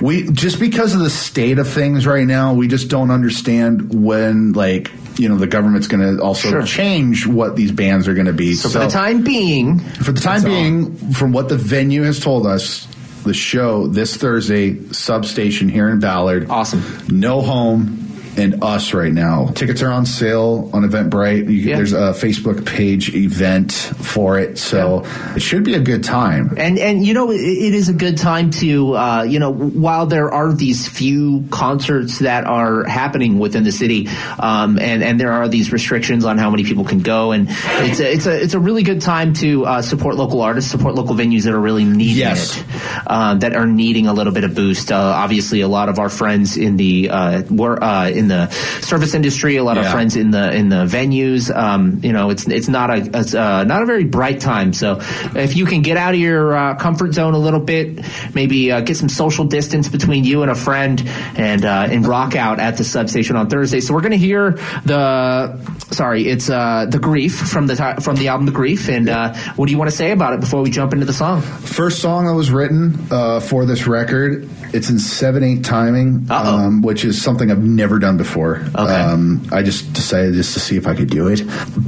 we 0.00 0.30
just 0.30 0.58
because 0.60 0.94
of 0.94 1.00
the 1.00 1.10
state 1.10 1.58
of 1.58 1.68
things 1.68 2.06
right 2.06 2.26
now, 2.26 2.54
we 2.54 2.68
just 2.68 2.88
don't 2.88 3.10
understand 3.10 3.92
when 4.04 4.52
like 4.52 4.90
you 5.18 5.28
know 5.28 5.36
the 5.36 5.46
government's 5.46 5.86
going 5.88 6.16
to 6.16 6.22
also 6.22 6.48
Sure. 6.50 6.62
change 6.62 7.26
what 7.26 7.56
these 7.56 7.72
bans 7.72 8.06
are 8.08 8.14
going 8.14 8.26
to 8.26 8.32
be. 8.32 8.54
So, 8.54 8.68
for 8.68 8.78
the 8.78 8.88
time 8.88 9.22
being, 9.24 9.78
for 9.80 10.12
the 10.12 10.20
time 10.20 10.42
that's 10.42 10.44
all. 10.44 10.50
being, 10.50 11.12
from 11.12 11.32
what 11.32 11.48
the 11.48 11.56
venue 11.56 12.02
has 12.04 12.20
told 12.20 12.46
us, 12.46 12.86
the 13.24 13.34
show 13.34 13.88
this 13.88 14.16
Thursday, 14.16 14.82
substation 14.92 15.68
here 15.68 15.88
in 15.88 15.98
Ballard. 16.00 16.48
Awesome. 16.50 16.82
No 17.08 17.40
home 17.42 18.07
and 18.38 18.62
us 18.62 18.94
right 18.94 19.12
now. 19.12 19.46
Tickets 19.54 19.82
are 19.82 19.90
on 19.90 20.06
sale 20.06 20.70
on 20.72 20.82
Eventbrite. 20.82 21.44
You, 21.44 21.58
Yeah. 21.68 21.76
There's 21.76 21.92
a 21.92 22.12
Facebook 22.14 22.64
page 22.64 23.14
event 23.14 23.72
for 23.72 24.38
it, 24.38 24.58
so 24.58 25.04
it 25.36 25.40
should 25.42 25.64
be 25.64 25.74
a 25.74 25.80
good 25.80 26.04
time. 26.04 26.54
And 26.56 26.78
and 26.78 27.04
you 27.06 27.14
know 27.14 27.30
it, 27.30 27.40
it 27.40 27.74
is 27.74 27.88
a 27.88 27.92
good 27.92 28.16
time 28.18 28.50
to 28.62 28.96
uh, 28.96 29.22
you 29.22 29.38
know 29.38 29.52
while 29.52 30.06
there 30.06 30.32
are 30.32 30.52
these 30.52 30.88
few 30.88 31.44
concerts 31.50 32.20
that 32.20 32.44
are 32.44 32.84
happening 32.84 33.38
within 33.38 33.64
the 33.64 33.72
city, 33.72 34.08
um, 34.38 34.78
and 34.78 35.02
and 35.02 35.20
there 35.20 35.32
are 35.32 35.48
these 35.48 35.72
restrictions 35.72 36.24
on 36.24 36.38
how 36.38 36.50
many 36.50 36.64
people 36.64 36.84
can 36.84 37.00
go, 37.00 37.32
and 37.32 37.48
it's 37.50 38.00
a, 38.00 38.12
it's 38.12 38.26
a 38.26 38.42
it's 38.42 38.54
a 38.54 38.60
really 38.60 38.82
good 38.82 39.00
time 39.00 39.32
to 39.34 39.66
uh, 39.66 39.82
support 39.82 40.16
local 40.16 40.40
artists, 40.40 40.70
support 40.70 40.94
local 40.94 41.14
venues 41.14 41.44
that 41.44 41.52
are 41.54 41.60
really 41.60 41.84
needing 41.84 42.16
Yes. 42.16 42.58
it, 42.58 42.64
uh, 43.06 43.34
that 43.36 43.54
are 43.54 43.66
needing 43.66 44.06
a 44.06 44.12
little 44.12 44.32
bit 44.32 44.44
of 44.44 44.54
boost. 44.54 44.90
Uh, 44.92 44.96
obviously, 44.96 45.60
a 45.60 45.68
lot 45.68 45.88
of 45.88 45.98
our 45.98 46.08
friends 46.08 46.56
in 46.56 46.76
the 46.76 47.10
uh, 47.10 47.42
were 47.50 47.82
uh, 47.82 48.08
in 48.28 48.36
the 48.36 48.50
service 48.80 49.14
industry, 49.14 49.56
a 49.56 49.64
lot 49.64 49.78
of 49.78 49.90
friends 49.90 50.16
in 50.16 50.30
the 50.30 50.52
in 50.52 50.68
the 50.68 50.84
venues. 50.84 51.54
Um, 51.54 52.00
you 52.02 52.12
know, 52.12 52.30
it's 52.30 52.46
it's 52.46 52.68
not 52.68 52.90
a 52.90 53.18
it's, 53.18 53.34
uh, 53.34 53.64
not 53.64 53.82
a 53.82 53.86
very 53.86 54.04
bright 54.04 54.40
time. 54.40 54.72
So 54.72 54.98
if 55.34 55.56
you 55.56 55.66
can 55.66 55.82
get 55.82 55.96
out 55.96 56.14
of 56.14 56.20
your 56.20 56.54
uh, 56.54 56.74
comfort 56.76 57.14
zone 57.14 57.34
a 57.34 57.38
little 57.38 57.60
bit, 57.60 58.04
maybe 58.34 58.70
uh, 58.70 58.80
get 58.80 58.96
some 58.96 59.08
social 59.08 59.44
distance 59.44 59.88
between 59.88 60.24
you 60.24 60.42
and 60.42 60.50
a 60.50 60.54
friend, 60.54 61.02
and 61.36 61.64
uh, 61.64 61.88
and 61.90 62.06
rock 62.06 62.36
out 62.36 62.60
at 62.60 62.76
the 62.76 62.84
substation 62.84 63.36
on 63.36 63.48
Thursday. 63.48 63.80
So 63.80 63.94
we're 63.94 64.02
gonna 64.02 64.16
hear 64.16 64.52
the 64.84 65.58
sorry, 65.90 66.28
it's 66.28 66.50
uh, 66.50 66.86
the 66.88 66.98
grief 66.98 67.36
from 67.36 67.66
the 67.66 67.76
from 68.00 68.16
the 68.16 68.28
album 68.28 68.46
The 68.46 68.52
Grief. 68.52 68.88
And 68.88 69.08
uh, 69.08 69.34
what 69.56 69.66
do 69.66 69.72
you 69.72 69.78
want 69.78 69.90
to 69.90 69.96
say 69.96 70.12
about 70.12 70.34
it 70.34 70.40
before 70.40 70.62
we 70.62 70.70
jump 70.70 70.92
into 70.92 71.06
the 71.06 71.12
song? 71.12 71.40
First 71.42 72.00
song 72.00 72.26
that 72.26 72.34
was 72.34 72.50
written 72.50 73.06
uh, 73.10 73.40
for 73.40 73.64
this 73.64 73.86
record. 73.86 74.48
It's 74.74 74.90
in 74.90 74.98
seven 74.98 75.42
eight 75.42 75.64
timing, 75.64 76.30
um, 76.30 76.82
which 76.82 77.04
is 77.04 77.20
something 77.20 77.50
I've 77.50 77.62
never 77.62 77.98
done 77.98 78.17
before. 78.18 78.56
Okay. 78.74 78.76
Um, 79.00 79.46
I 79.50 79.62
just 79.62 79.92
decided 79.94 80.34
just 80.34 80.52
to 80.54 80.60
see 80.60 80.76
if 80.76 80.86
I 80.86 80.94
could 80.94 81.08
do 81.10 81.28
it, 81.28 81.42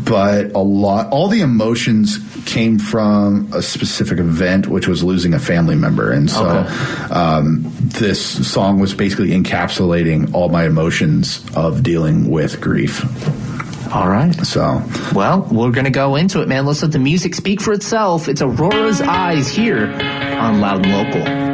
but 0.05 0.53
a 0.55 0.59
lot, 0.61 1.11
all 1.13 1.29
the 1.29 1.41
emotions 1.43 2.19
came 2.47 2.79
from 2.79 3.49
a 3.53 3.61
specific 3.61 4.19
event, 4.19 4.67
which 4.67 4.89
was 4.89 5.05
losing 5.05 5.35
a 5.35 5.39
family 5.39 5.75
member, 5.77 6.11
and 6.11 6.31
so 6.31 6.47
Okay. 6.49 7.13
um, 7.13 7.65
this 7.79 8.49
song 8.51 8.81
was 8.81 8.95
basically 8.95 9.31
encapsulating 9.31 10.33
all 10.33 10.49
my 10.49 10.65
emotions 10.65 11.45
of 11.55 11.83
dealing 11.83 12.31
with 12.31 12.61
grief. 12.61 13.05
All 13.93 14.09
right. 14.09 14.33
So 14.47 14.81
Well, 15.13 15.49
we're 15.51 15.73
going 15.73 15.85
to 15.85 15.91
go 15.91 16.15
into 16.15 16.41
it, 16.43 16.49
man. 16.49 16.65
Let's 16.65 16.81
let 16.81 16.93
the 16.93 17.01
music 17.01 17.35
speak 17.35 17.61
for 17.61 17.73
itself. 17.73 18.29
It's 18.29 18.41
Aurora's 18.41 19.01
Eyes 19.01 19.49
here 19.49 19.87
on 20.39 20.61
Loud 20.61 20.87
and 20.87 20.93
Local. 20.93 21.50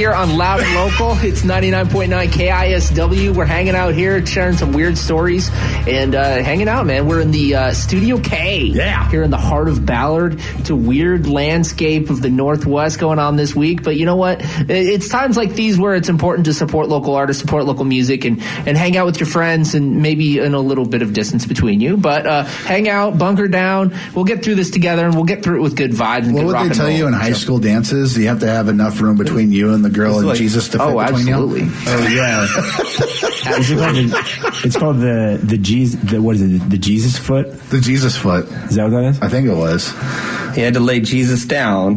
Here 0.00 0.14
on 0.14 0.38
Loud 0.38 0.60
and 0.60 0.74
Local. 0.74 1.12
It's 1.22 1.42
99.9 1.42 2.28
KISW. 2.28 3.36
We're 3.36 3.44
hanging 3.44 3.74
out 3.74 3.92
here, 3.92 4.24
sharing 4.24 4.56
some 4.56 4.72
weird 4.72 4.96
stories 4.96 5.50
and 5.52 6.14
uh, 6.14 6.42
hanging 6.42 6.68
out, 6.68 6.86
man. 6.86 7.06
We're 7.06 7.20
in 7.20 7.32
the 7.32 7.54
uh, 7.54 7.72
Studio 7.74 8.18
K. 8.18 8.62
Yeah. 8.62 9.10
Here 9.10 9.22
in 9.22 9.30
the 9.30 9.36
heart 9.36 9.68
of 9.68 9.84
Ballard. 9.84 10.40
It's 10.56 10.70
a 10.70 10.74
weird 10.74 11.26
landscape 11.26 12.08
of 12.08 12.22
the 12.22 12.30
Northwest 12.30 12.98
going 12.98 13.18
on 13.18 13.36
this 13.36 13.54
week. 13.54 13.82
But 13.82 13.96
you 13.96 14.06
know 14.06 14.16
what? 14.16 14.38
It's 14.70 15.10
times 15.10 15.36
like 15.36 15.52
these 15.52 15.78
where 15.78 15.94
it's 15.94 16.08
important 16.08 16.46
to 16.46 16.54
support 16.54 16.88
local 16.88 17.14
artists, 17.14 17.42
support 17.42 17.66
local 17.66 17.84
music, 17.84 18.24
and, 18.24 18.40
and 18.66 18.78
hang 18.78 18.96
out 18.96 19.04
with 19.04 19.20
your 19.20 19.26
friends 19.26 19.74
and 19.74 20.00
maybe 20.00 20.38
in 20.38 20.54
a 20.54 20.60
little 20.60 20.86
bit 20.86 21.02
of 21.02 21.12
distance 21.12 21.44
between 21.44 21.82
you. 21.82 21.98
But 21.98 22.26
uh, 22.26 22.44
hang 22.44 22.88
out, 22.88 23.18
bunker 23.18 23.48
down. 23.48 23.94
We'll 24.14 24.24
get 24.24 24.42
through 24.42 24.54
this 24.54 24.70
together 24.70 25.04
and 25.04 25.14
we'll 25.14 25.24
get 25.24 25.42
through 25.42 25.58
it 25.58 25.62
with 25.62 25.76
good 25.76 25.90
vibes 25.90 26.24
and 26.24 26.32
What 26.32 26.40
good 26.40 26.46
would 26.46 26.54
rock 26.54 26.68
they 26.68 26.74
tell 26.74 26.90
you 26.90 27.06
in 27.06 27.12
high 27.12 27.32
So- 27.32 27.40
school 27.40 27.58
dances? 27.58 28.16
You 28.16 28.28
have 28.28 28.40
to 28.40 28.46
have 28.48 28.68
enough 28.68 28.98
room 29.02 29.18
between 29.18 29.52
you 29.52 29.74
and 29.74 29.89
the 29.90 29.96
girl 29.98 30.18
and 30.18 30.26
like- 30.28 30.38
Jesus 30.38 30.66
to 30.68 30.78
fit 30.78 30.80
Oh, 30.80 30.98
between 30.98 31.28
absolutely. 31.28 31.60
you. 31.64 31.70
Oh 31.86 32.06
yeah, 32.08 32.46
Is 33.58 33.70
it 33.70 33.78
called 33.78 33.96
the, 33.96 34.60
it's 34.64 34.76
called 34.76 34.96
the 35.00 35.40
the 35.42 35.58
Jesus. 35.58 36.00
The, 36.10 36.20
what 36.22 36.36
is 36.36 36.42
it? 36.42 36.70
The 36.70 36.78
Jesus 36.78 37.16
foot. 37.18 37.50
The 37.70 37.80
Jesus 37.80 38.16
foot. 38.16 38.46
Is 38.68 38.76
that 38.76 38.84
what 38.84 38.90
that 38.90 39.04
is? 39.04 39.20
I 39.22 39.28
think 39.28 39.46
it 39.48 39.54
was. 39.54 39.88
He 40.54 40.60
had 40.60 40.74
to 40.74 40.80
lay 40.80 41.00
Jesus 41.00 41.44
down, 41.44 41.96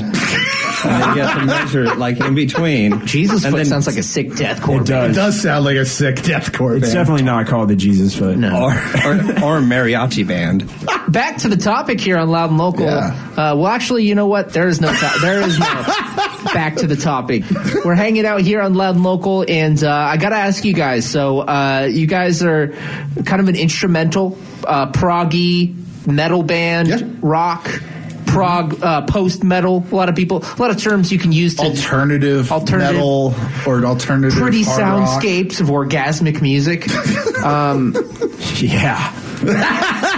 and 0.85 1.01
then 1.03 1.15
you 1.17 1.21
have 1.23 1.39
to 1.39 1.45
measure 1.45 1.83
it 1.85 1.97
like 1.97 2.19
in 2.19 2.35
between. 2.35 3.05
Jesus 3.05 3.43
and 3.43 3.51
foot 3.51 3.57
then- 3.57 3.65
sounds 3.65 3.87
like 3.87 3.97
a 3.97 4.03
sick 4.03 4.35
death 4.35 4.61
core. 4.61 4.81
It 4.81 4.87
does. 4.87 5.11
It 5.11 5.15
does 5.15 5.41
sound 5.41 5.65
like 5.65 5.77
a 5.77 5.85
sick 5.85 6.15
deathcore 6.17 6.71
band. 6.73 6.83
It's 6.83 6.93
band. 6.93 6.93
definitely 6.93 7.23
not 7.23 7.47
called 7.47 7.69
the 7.69 7.75
Jesus 7.75 8.15
foot. 8.15 8.37
No. 8.37 8.63
or, 8.65 8.71
or, 8.71 9.15
or 9.57 9.61
mariachi 9.61 10.27
band. 10.27 10.69
Back 11.11 11.37
to 11.39 11.47
the 11.49 11.57
topic 11.57 11.99
here 11.99 12.17
on 12.17 12.29
Loud 12.29 12.49
and 12.49 12.57
Local. 12.59 12.85
Yeah. 12.85 13.13
Uh, 13.31 13.55
well, 13.55 13.67
actually, 13.67 14.03
you 14.05 14.15
know 14.15 14.27
what? 14.27 14.51
There 14.53 14.67
is 14.67 14.81
no 14.81 14.91
to- 14.93 15.19
there 15.21 15.41
is 15.41 15.59
no 15.59 15.65
back 16.53 16.75
to 16.77 16.87
the 16.87 16.95
topic. 16.95 17.43
We're 17.85 17.95
hanging 17.95 18.25
out 18.25 18.41
here 18.41 18.61
on 18.61 18.73
Loud 18.73 18.95
and 18.95 19.03
Local, 19.03 19.43
and 19.47 19.81
uh, 19.83 19.91
I 19.91 20.17
got 20.17 20.29
to 20.29 20.35
ask 20.35 20.63
you 20.65 20.73
guys. 20.73 21.09
So, 21.09 21.39
uh, 21.41 21.87
you 21.91 22.05
guys 22.07 22.41
are 22.43 22.69
kind 23.25 23.41
of 23.41 23.47
an 23.47 23.55
instrumental, 23.55 24.37
uh, 24.65 24.91
proggy 24.91 25.75
metal 26.07 26.43
band, 26.43 26.87
Yeah. 26.89 27.01
rock, 27.21 27.69
prog, 28.33 28.83
uh, 28.83 29.01
post 29.03 29.43
metal. 29.43 29.85
A 29.91 29.95
lot 29.95 30.09
of 30.09 30.15
people, 30.15 30.43
a 30.43 30.61
lot 30.61 30.71
of 30.71 30.77
terms 30.81 31.11
you 31.11 31.19
can 31.19 31.31
use 31.31 31.55
to 31.55 31.63
alternative, 31.63 32.51
Alternative. 32.51 32.93
metal 32.95 33.35
or 33.67 33.85
alternative 33.85 34.37
pretty 34.37 34.63
hard 34.63 34.81
rock. 34.81 35.21
soundscapes 35.23 35.59
of 35.61 35.67
orgasmic 35.67 36.41
music. 36.41 36.87
Um, 37.43 37.93
Yeah. 38.59 39.11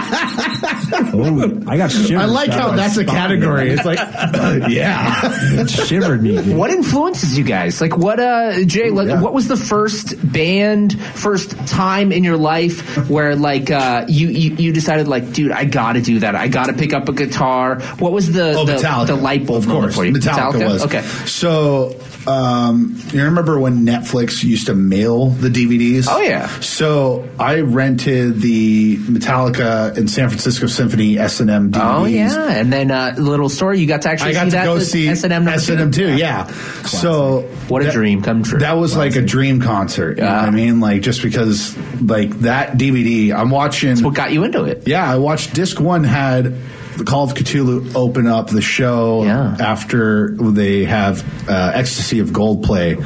oh, 0.92 1.62
I 1.66 1.76
got 1.76 1.90
shivers. 1.90 2.10
I 2.12 2.24
like 2.26 2.50
how 2.50 2.70
that's 2.72 2.96
a 2.96 3.04
category. 3.04 3.70
It's 3.70 3.84
like, 3.84 3.98
yeah. 4.70 5.20
It 5.24 5.70
shivered 5.70 6.22
me. 6.22 6.36
dude. 6.42 6.56
What 6.56 6.70
influences 6.70 7.36
you 7.36 7.44
guys? 7.44 7.80
Like 7.80 7.96
what 7.96 8.20
uh 8.20 8.64
Jay, 8.64 8.90
like 8.90 9.08
Yeah. 9.08 9.20
what 9.20 9.32
was 9.34 9.48
the 9.48 9.56
first 9.56 10.14
band, 10.32 11.00
first 11.00 11.50
time 11.66 12.12
in 12.12 12.24
your 12.24 12.36
life 12.36 13.08
where 13.08 13.34
like 13.36 13.70
uh 13.70 14.04
you 14.08 14.28
you, 14.28 14.54
you 14.56 14.72
decided 14.72 15.08
like, 15.08 15.32
dude, 15.32 15.52
I 15.52 15.64
gotta 15.64 16.00
do 16.00 16.20
that. 16.20 16.34
I 16.34 16.48
gotta 16.48 16.72
pick 16.72 16.92
up 16.92 17.08
a 17.08 17.12
guitar. 17.12 17.80
What 17.98 18.12
was 18.12 18.32
the 18.32 18.54
Oh, 18.56 18.64
the, 18.64 18.76
the 19.06 19.16
light 19.16 19.46
bulb 19.46 19.64
of 19.64 19.68
course. 19.68 19.94
for 19.96 20.04
you? 20.04 20.12
Metallica, 20.12 20.66
was. 20.66 20.84
Okay. 20.84 21.02
So, 21.26 21.94
um, 22.26 22.96
you 23.12 23.22
remember 23.22 23.58
when 23.58 23.86
Netflix 23.86 24.42
used 24.42 24.66
to 24.66 24.74
mail 24.74 25.26
the 25.28 25.48
DVDs? 25.48 26.06
Oh, 26.08 26.20
yeah. 26.20 26.48
So 26.60 27.28
I 27.38 27.60
rented 27.60 28.40
the 28.40 28.96
Metallica 28.98 29.96
and 29.96 30.10
San 30.10 30.28
Francisco 30.28 30.66
Symphony 30.66 31.18
S 31.18 31.40
and 31.40 31.50
M 31.50 31.70
DVDs. 31.70 31.98
Oh 32.00 32.04
yeah. 32.04 32.50
And 32.50 32.72
then 32.72 32.90
uh 32.90 33.14
little 33.18 33.48
story, 33.48 33.80
you 33.80 33.86
got 33.86 34.02
to 34.02 34.10
actually 34.10 34.30
I 34.30 34.32
got 34.34 34.44
see 34.44 34.50
to 34.50 34.56
that 34.56 34.64
go 34.64 34.78
see 34.80 35.08
S 35.08 35.24
and 35.24 35.32
M 35.32 35.46
S 35.48 35.68
and 35.68 35.80
M 35.80 35.90
too. 35.90 36.16
Yeah. 36.16 36.46
So 36.84 37.42
What 37.68 37.82
a 37.82 37.86
that- 37.86 37.92
dream 37.94 38.22
come 38.22 38.42
true. 38.42 38.58
That 38.58 38.74
was 38.74 38.96
like 38.96 39.16
a 39.16 39.22
dream 39.22 39.60
concert. 39.60 40.18
You 40.18 40.24
know 40.24 40.30
Yeah. 40.30 40.40
what 40.40 40.48
I 40.48 40.50
mean? 40.50 40.80
Like 40.80 41.02
just 41.02 41.22
because 41.22 41.76
like 42.02 42.30
that 42.40 42.72
DVD, 42.78 43.32
I'm 43.34 43.50
watching. 43.50 44.02
what 44.02 44.14
got 44.14 44.32
you 44.32 44.44
into 44.44 44.64
it. 44.64 44.84
Yeah, 44.86 45.10
I 45.10 45.16
watched 45.18 45.54
disc 45.54 45.80
one 45.80 46.04
had 46.04 46.54
the 46.96 47.04
Call 47.04 47.24
of 47.24 47.34
Ktulu 47.34 47.94
open 47.94 48.26
up 48.26 48.48
the 48.48 48.62
show 48.62 49.24
Yeah. 49.24 49.56
after 49.60 50.30
they 50.36 50.84
have 50.84 51.22
uh, 51.48 51.72
Ecstasy 51.74 52.20
of 52.20 52.32
Gold 52.32 52.62
play, 52.64 52.96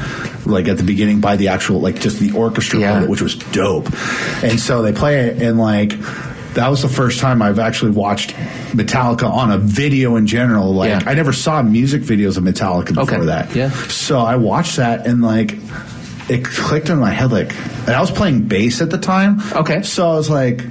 like 0.46 0.68
at 0.68 0.76
the 0.76 0.83
beginning 0.85 1.20
by 1.20 1.37
the 1.37 1.48
actual 1.48 1.81
like 1.81 2.00
just 2.00 2.18
the 2.20 2.33
orchestra, 2.33 2.79
Yeah. 2.81 3.05
which 3.05 3.20
was 3.20 3.35
dope. 3.37 3.87
And 4.42 4.59
so 4.61 4.83
they 4.83 4.92
play 4.92 5.20
it, 5.29 5.42
and 5.42 5.59
like 5.59 5.94
that 6.55 6.68
was 6.68 6.83
the 6.83 6.88
first 6.88 7.20
time 7.20 7.42
I've 7.42 7.59
actually 7.61 7.92
watched 7.92 8.31
Metallica 8.72 9.31
on 9.31 9.53
a 9.53 9.59
video 9.59 10.16
in 10.16 10.26
general. 10.26 10.72
Like 10.74 10.88
Yeah. 10.90 11.03
I 11.11 11.14
never 11.14 11.33
saw 11.33 11.62
music 11.62 12.03
videos 12.03 12.37
of 12.37 12.44
Metallica 12.44 12.94
before 12.94 13.03
Okay. 13.16 13.26
that. 13.26 13.55
Yeah. 13.55 13.70
So 13.88 14.18
I 14.20 14.37
watched 14.37 14.76
that 14.76 15.07
and 15.07 15.22
like. 15.22 15.57
It 16.29 16.44
clicked 16.44 16.90
in 16.90 16.98
my 17.00 17.11
head, 17.11 17.33
like, 17.33 17.53
and 17.88 17.90
I 17.90 18.00
was 18.00 18.12
playing 18.12 18.42
bass 18.42 18.81
at 18.81 18.88
the 18.90 18.98
time. 18.98 19.40
Okay. 19.53 19.83
So 19.83 20.09
I 20.09 20.14
was 20.14 20.31
like, 20.31 20.64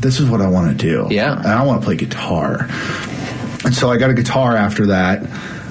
this 0.00 0.20
is 0.20 0.28
what 0.28 0.40
I 0.40 0.48
want 0.48 0.78
to 0.78 0.86
do. 0.86 1.06
Yeah. 1.14 1.36
And 1.36 1.46
I 1.46 1.64
want 1.64 1.80
to 1.82 1.84
play 1.84 1.96
guitar. 1.96 2.66
And 3.64 3.74
so 3.74 3.90
I 3.90 3.96
got 3.96 4.10
a 4.10 4.14
guitar 4.14 4.56
after 4.56 4.86
that. 4.86 5.22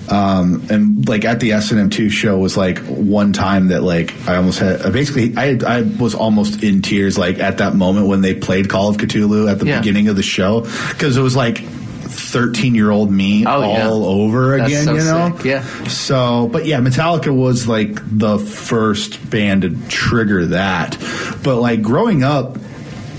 Um, 0.10 0.66
and 0.70 1.08
like 1.10 1.26
at 1.26 1.42
the 1.42 1.52
S 1.52 1.72
and 1.72 1.80
M 1.82 1.90
two 1.90 2.10
show 2.10 2.38
was 2.38 2.56
like 2.56 2.80
one 2.86 3.34
time 3.34 3.68
that 3.70 3.84
like 3.84 4.14
I 4.28 4.38
almost 4.38 4.60
had 4.60 4.94
basically 4.94 5.34
I 5.36 5.58
I 5.68 5.82
was 5.82 6.16
almost 6.16 6.64
in 6.64 6.82
tears 6.82 7.18
like 7.18 7.40
at 7.40 7.58
that 7.58 7.76
moment 7.76 8.08
when 8.08 8.22
they 8.22 8.34
played 8.34 8.70
Call 8.70 8.90
of 8.90 8.96
Ktulu 8.98 9.52
at 9.52 9.60
the 9.60 9.66
Yeah. 9.66 9.80
beginning 9.80 10.08
of 10.08 10.16
the 10.16 10.24
show 10.24 10.62
because 10.62 11.18
it 11.18 11.22
was 11.22 11.36
like 11.36 11.58
thirteen 11.60 12.74
year 12.74 12.90
old 12.90 13.12
me 13.12 13.46
Oh, 13.46 13.62
all 13.62 13.74
yeah. 13.74 13.90
over 13.90 14.58
That's 14.58 14.70
again 14.72 14.86
so 14.86 14.94
you 14.94 15.00
know 15.04 15.36
sick, 15.36 15.46
yeah. 15.46 15.64
so 15.90 16.48
but 16.48 16.66
yeah 16.66 16.80
Metallica 16.80 17.36
was 17.36 17.68
like 17.68 18.00
the 18.06 18.40
first 18.40 19.30
band 19.30 19.64
to 19.64 19.76
trigger 19.90 20.46
that 20.48 20.98
but 21.44 21.58
like 21.58 21.82
growing 21.82 22.24
up 22.24 22.58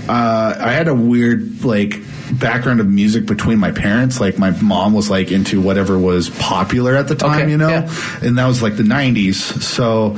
uh, 0.09 0.57
I 0.59 0.71
had 0.71 0.87
a 0.87 0.95
weird 0.95 1.63
like 1.63 1.95
background 2.33 2.79
of 2.79 2.87
music 2.87 3.25
between 3.25 3.59
my 3.59 3.71
parents. 3.71 4.19
Like 4.19 4.37
my 4.37 4.51
mom 4.61 4.93
was 4.93 5.09
like 5.09 5.31
into 5.31 5.61
whatever 5.61 5.97
was 5.97 6.29
popular 6.31 6.95
at 6.95 7.07
the 7.07 7.15
time, 7.15 7.41
Okay, 7.43 7.51
you 7.51 7.57
know, 7.57 7.69
yeah. 7.69 8.19
and 8.23 8.37
that 8.37 8.47
was 8.47 8.61
like 8.61 8.75
the 8.75 8.83
'90s. 8.83 9.35
So 9.61 10.17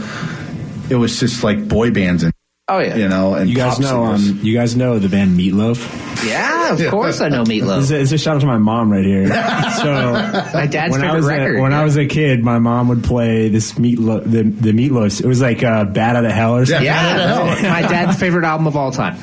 it 0.90 0.96
was 0.96 1.20
just 1.20 1.44
like 1.44 1.68
boy 1.68 1.92
bands 1.92 2.24
and 2.24 2.34
Oh 2.68 2.80
yeah. 2.80 2.96
you 2.96 3.10
know, 3.10 3.34
and 3.34 3.50
You 3.50 3.56
guys 3.58 3.80
know, 3.80 4.06
um, 4.06 4.40
you 4.44 4.54
guys 4.54 4.78
know 4.78 4.98
the 4.98 5.10
band 5.10 5.38
Meatloaf. 5.38 6.26
Yeah, 6.26 6.72
of 6.74 6.90
course 6.92 7.20
I 7.20 7.28
know 7.28 7.42
It's 7.42 7.50
Meatloaf. 7.50 7.92
a, 7.92 8.00
it's 8.00 8.12
a 8.14 8.18
shout 8.18 8.36
out 8.36 8.42
to 8.42 8.48
my 8.48 8.60
mom 8.60 8.90
right 8.92 9.04
here. 9.04 9.28
So 9.82 10.14
My 10.54 10.68
dad's 10.68 10.92
when 10.92 11.02
I 11.02 11.08
favorite 11.08 11.16
was 11.16 11.26
record. 11.28 11.56
a, 11.58 11.62
when 11.62 11.74
I 11.74 11.84
was 11.84 11.98
a 11.98 12.06
kid, 12.06 12.44
my 12.46 12.60
mom 12.60 12.88
would 12.90 13.04
play 13.04 13.50
this 13.50 13.74
meatloaf, 13.74 14.24
the 14.24 14.44
the 14.44 14.72
meatloafs. 14.72 15.20
It 15.22 15.28
was 15.28 15.42
like 15.42 15.64
uh, 15.64 15.84
Bat 15.86 16.18
Out 16.18 16.26
of 16.26 16.32
Hell 16.32 16.56
or 16.58 16.66
something. 16.66 16.86
yeah, 16.86 17.58
my 17.64 17.82
dad's 17.82 18.18
favorite 18.18 18.46
album 18.46 18.68
of 18.68 18.78
all 18.78 18.92
time. 18.92 19.18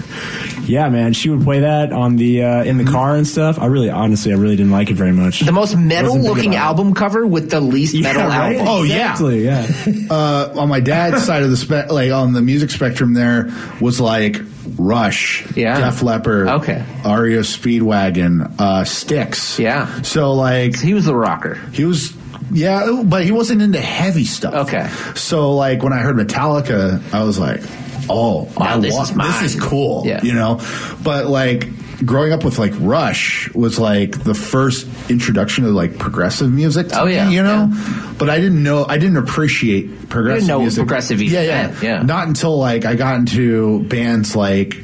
Yeah, 0.68 0.88
man, 0.90 1.12
she 1.14 1.30
would 1.30 1.42
play 1.42 1.60
that 1.60 1.92
on 1.92 2.16
the 2.16 2.44
uh, 2.44 2.62
in 2.64 2.76
the 2.78 2.84
car 2.84 3.16
and 3.16 3.26
stuff. 3.26 3.58
I 3.58 3.66
really, 3.66 3.90
honestly, 3.90 4.32
I 4.32 4.36
really 4.36 4.56
didn't 4.56 4.72
like 4.72 4.90
it 4.90 4.94
very 4.94 5.12
much. 5.12 5.40
The 5.40 5.52
most 5.52 5.76
metal 5.76 6.16
looking 6.18 6.50
about 6.50 6.56
it. 6.56 6.66
album 6.66 6.94
cover 6.94 7.26
with 7.26 7.50
the 7.50 7.60
least 7.60 7.94
Yeah, 7.94 8.02
metal 8.02 8.22
right? 8.22 8.56
album. 8.56 8.66
Oh, 8.68 8.82
yeah. 8.82 9.12
exactly, 9.12 9.44
yeah. 9.44 9.66
uh, 10.10 10.52
on 10.56 10.68
my 10.68 10.80
dad's 10.80 11.24
side 11.24 11.42
of 11.42 11.50
the 11.50 11.56
spe- 11.56 11.90
like 11.90 12.12
on 12.12 12.32
the 12.34 12.42
music 12.42 12.70
spectrum, 12.70 13.14
there 13.14 13.48
was 13.80 14.00
like 14.00 14.40
Rush, 14.76 15.44
Yeah. 15.56 15.80
Def 15.80 16.02
Leppard, 16.02 16.48
Okay. 16.48 16.84
REO 17.04 17.40
Speedwagon, 17.40 18.54
uh, 18.60 18.84
Styx. 18.84 19.58
Yeah. 19.58 20.02
So 20.02 20.34
like 20.34 20.78
He 20.78 20.92
was 20.94 21.06
the 21.06 21.14
rocker. 21.16 21.54
He 21.72 21.84
was, 21.84 22.14
yeah, 22.52 23.02
but 23.04 23.24
he 23.24 23.32
wasn't 23.32 23.62
into 23.62 23.80
heavy 23.80 24.24
stuff. 24.24 24.54
Okay. 24.68 24.88
So 25.14 25.54
like 25.54 25.82
when 25.82 25.92
I 25.94 25.98
heard 25.98 26.16
Metallica, 26.16 27.02
I 27.14 27.24
was 27.24 27.38
like, 27.38 27.62
oh, 28.10 28.42
Wow, 28.56 28.76
I 28.76 28.78
this 28.80 28.94
wa- 28.94 29.02
is 29.02 29.14
mine. 29.14 29.42
this 29.42 29.54
is 29.54 29.60
cool. 29.60 30.04
Yeah. 30.06 30.22
You 30.22 30.34
know, 30.34 30.60
but 31.02 31.26
like 31.26 31.66
growing 32.04 32.32
up 32.32 32.44
with 32.44 32.58
like 32.58 32.72
Rush 32.78 33.52
was 33.54 33.78
like 33.78 34.22
the 34.22 34.34
first 34.34 34.86
introduction 35.10 35.64
to 35.64 35.70
like 35.70 35.98
progressive 35.98 36.52
music. 36.52 36.88
to 36.88 37.00
Oh, 37.02 37.06
me, 37.06 37.14
yeah, 37.14 37.28
you 37.28 37.42
know. 37.42 38.14
But 38.18 38.30
I 38.30 38.38
didn't 38.40 38.62
know. 38.62 38.84
I 38.84 38.98
didn't 38.98 39.16
appreciate 39.16 40.08
progressive 40.08 40.48
what 40.48 40.58
music. 40.60 40.80
progressive 40.82 41.20
yeah, 41.22 41.42
yeah, 41.42 41.74
yeah. 41.82 42.02
Not 42.02 42.28
until 42.28 42.56
like 42.58 42.84
I 42.84 42.94
got 42.94 43.16
into 43.16 43.82
bands 43.84 44.34
like. 44.36 44.76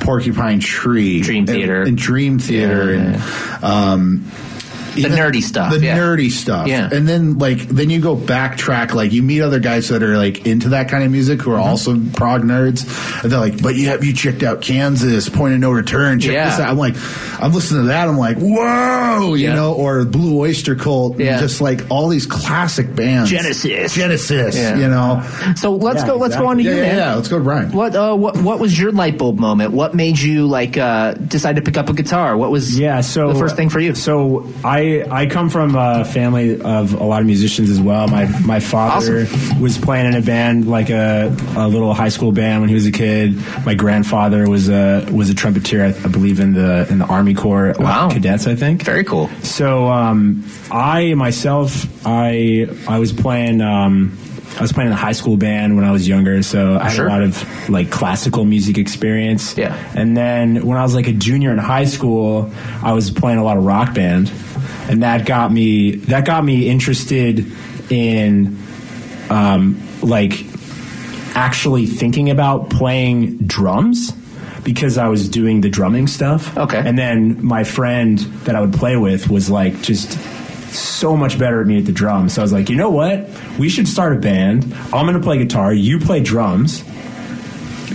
Porcupine 0.00 0.60
Tree, 0.60 1.20
Dream 1.20 1.40
and- 1.40 1.48
Theater. 1.48 1.82
and, 1.82 1.98
Dream 1.98 2.38
Theater, 2.38 2.94
Yeah, 2.94 3.56
and 3.56 3.64
um, 3.64 4.30
The 5.02 5.08
nerdy 5.08 5.42
stuff, 5.42 5.72
the 5.72 5.80
yeah. 5.80 5.96
nerdy 5.98 6.30
stuff. 6.30 6.66
Yeah. 6.68 6.88
And 6.92 7.08
then 7.08 7.38
like 7.38 7.58
then 7.68 7.90
you 7.90 8.00
go 8.00 8.16
backtrack, 8.16 8.94
like 8.94 9.12
you 9.12 9.22
meet 9.22 9.40
other 9.42 9.58
guys 9.60 9.88
that 9.88 10.02
are 10.02 10.16
like 10.16 10.46
into 10.46 10.70
that 10.70 10.88
kind 10.88 11.04
of 11.04 11.10
music 11.10 11.40
who 11.42 11.52
are 11.52 11.58
Mm-hmm. 11.58 11.68
also 11.68 11.98
prog 12.14 12.42
nerds, 12.42 13.22
and 13.22 13.32
they're 13.32 13.38
like, 13.40 13.60
"But 13.62 13.74
you 13.74 13.88
have 13.88 14.04
you 14.04 14.12
checked 14.12 14.42
out 14.42 14.60
Kansas, 14.62 15.28
Point 15.28 15.54
of 15.54 15.60
No 15.60 15.70
Return? 15.70 16.20
Check 16.20 16.32
Yeah. 16.32 16.50
this 16.50 16.60
out." 16.60 16.68
I'm 16.70 16.78
like, 16.78 16.94
I'm 17.40 17.52
listening 17.52 17.82
to 17.82 17.88
that. 17.88 18.08
I'm 18.08 18.16
like, 18.18 18.38
"Whoa!" 18.38 19.34
You 19.34 19.48
Yeah. 19.48 19.54
know, 19.54 19.74
or 19.74 20.04
Blue 20.04 20.38
Oyster 20.38 20.74
Cult, 20.74 21.18
Yeah. 21.18 21.40
just 21.40 21.60
like 21.60 21.82
all 21.90 22.08
these 22.08 22.26
classic 22.26 22.94
bands. 22.94 23.30
Genesis. 23.30 23.94
Genesis. 23.94 24.56
Yeah. 24.56 24.76
You 24.76 24.88
know. 24.88 25.22
So 25.56 25.74
let's 25.74 26.00
Yeah, 26.02 26.06
go. 26.08 26.16
Let's 26.16 26.36
go 26.36 26.46
on 26.46 26.56
to 26.58 26.62
Yeah, 26.62 26.70
you, 26.70 26.76
yeah, 26.76 26.82
man. 26.82 26.96
yeah. 26.96 27.14
Let's 27.14 27.28
go, 27.28 27.38
to 27.38 27.44
Brian. 27.44 27.72
What 27.72 27.94
uh 27.96 28.14
what 28.14 28.36
what 28.42 28.58
was 28.60 28.78
your 28.78 28.92
light 28.92 29.18
bulb 29.18 29.38
moment? 29.38 29.72
What 29.72 29.94
made 29.94 30.18
you 30.18 30.46
like 30.46 30.76
uh 30.76 31.12
decide 31.14 31.56
to 31.56 31.62
pick 31.62 31.76
up 31.76 31.88
a 31.88 31.92
guitar? 31.92 32.36
What 32.36 32.50
was 32.50 32.78
Yeah, 32.78 33.00
so 33.00 33.32
the 33.32 33.38
first 33.38 33.56
thing 33.56 33.68
for 33.68 33.80
you? 33.80 33.94
So 33.94 34.46
I 34.64 34.80
I 34.88 35.22
I 35.22 35.26
come 35.26 35.50
from 35.50 35.74
a 35.74 36.04
family 36.04 36.60
of 36.60 36.94
a 36.94 37.04
lot 37.04 37.20
of 37.20 37.26
musicians 37.26 37.70
as 37.70 37.80
well. 37.80 38.08
My 38.08 38.26
my 38.40 38.60
father 38.60 39.26
was 39.60 39.78
playing 39.78 40.06
in 40.06 40.14
a 40.14 40.22
band 40.22 40.68
like 40.68 40.90
a, 40.90 41.34
a 41.56 41.68
little 41.68 41.94
high 41.94 42.08
school 42.08 42.32
band 42.32 42.60
when 42.60 42.68
he 42.68 42.74
was 42.74 42.86
a 42.86 42.92
kid. 42.92 43.36
My 43.64 43.74
grandfather 43.74 44.48
was 44.48 44.68
a 44.68 45.06
was 45.12 45.30
a 45.30 45.34
trumpeter, 45.34 45.82
I, 45.84 45.88
I 45.88 46.08
believe 46.08 46.40
in 46.40 46.52
the 46.54 46.86
in 46.90 46.98
the 46.98 47.06
Army 47.06 47.34
Corps 47.34 47.74
Wow. 47.78 48.10
cadets. 48.10 48.46
I 48.46 48.54
think 48.54 48.82
Very 48.82 49.04
cool. 49.04 49.28
So 49.42 49.88
um, 49.88 50.44
I 50.70 51.14
myself, 51.14 51.86
I 52.06 52.68
I 52.88 52.98
was 52.98 53.12
playing. 53.12 53.60
Um, 53.60 54.16
I 54.56 54.62
was 54.62 54.72
playing 54.72 54.88
in 54.88 54.92
a 54.92 54.96
high 54.96 55.12
school 55.12 55.36
band 55.36 55.76
when 55.76 55.84
I 55.84 55.92
was 55.92 56.08
younger, 56.08 56.42
so 56.42 56.78
I 56.78 56.84
had 56.84 56.92
Sure. 56.96 57.06
a 57.06 57.10
lot 57.10 57.22
of 57.22 57.68
like 57.68 57.90
classical 57.90 58.44
music 58.44 58.76
experience. 58.78 59.56
Yeah. 59.56 59.76
And 59.94 60.16
then 60.16 60.66
when 60.66 60.76
I 60.78 60.82
was 60.82 60.94
like 60.94 61.06
a 61.06 61.12
junior 61.12 61.52
in 61.52 61.58
high 61.58 61.84
school, 61.84 62.50
I 62.82 62.92
was 62.92 63.10
playing 63.10 63.38
a 63.38 63.44
lot 63.44 63.56
of 63.56 63.64
rock 63.64 63.94
band, 63.94 64.32
and 64.88 65.02
that 65.02 65.26
got 65.26 65.52
me 65.52 65.96
that 65.96 66.24
got 66.24 66.44
me 66.44 66.68
interested 66.68 67.46
in 67.90 68.58
um, 69.30 69.80
like 70.02 70.44
actually 71.34 71.86
thinking 71.86 72.30
about 72.30 72.70
playing 72.70 73.38
drums 73.38 74.12
because 74.64 74.98
I 74.98 75.08
was 75.08 75.28
doing 75.28 75.60
the 75.60 75.68
drumming 75.68 76.06
stuff. 76.06 76.56
Okay. 76.56 76.82
And 76.84 76.98
then 76.98 77.44
my 77.44 77.64
friend 77.64 78.18
that 78.44 78.56
I 78.56 78.60
would 78.60 78.72
play 78.72 78.96
with 78.96 79.30
was 79.30 79.48
like 79.48 79.80
just 79.82 80.12
so 80.72 81.16
much 81.16 81.38
better 81.38 81.60
at 81.60 81.66
me 81.66 81.78
at 81.78 81.86
the 81.86 81.92
drums. 81.92 82.34
So 82.34 82.42
I 82.42 82.44
was 82.44 82.52
like, 82.52 82.68
you 82.68 82.76
know 82.76 82.90
what? 82.90 83.28
We 83.58 83.68
should 83.68 83.88
start 83.88 84.12
a 84.14 84.18
band. 84.18 84.74
I'm 84.92 85.06
going 85.06 85.14
to 85.14 85.20
play 85.20 85.38
guitar. 85.38 85.72
You 85.72 85.98
play 85.98 86.20
drums. 86.20 86.82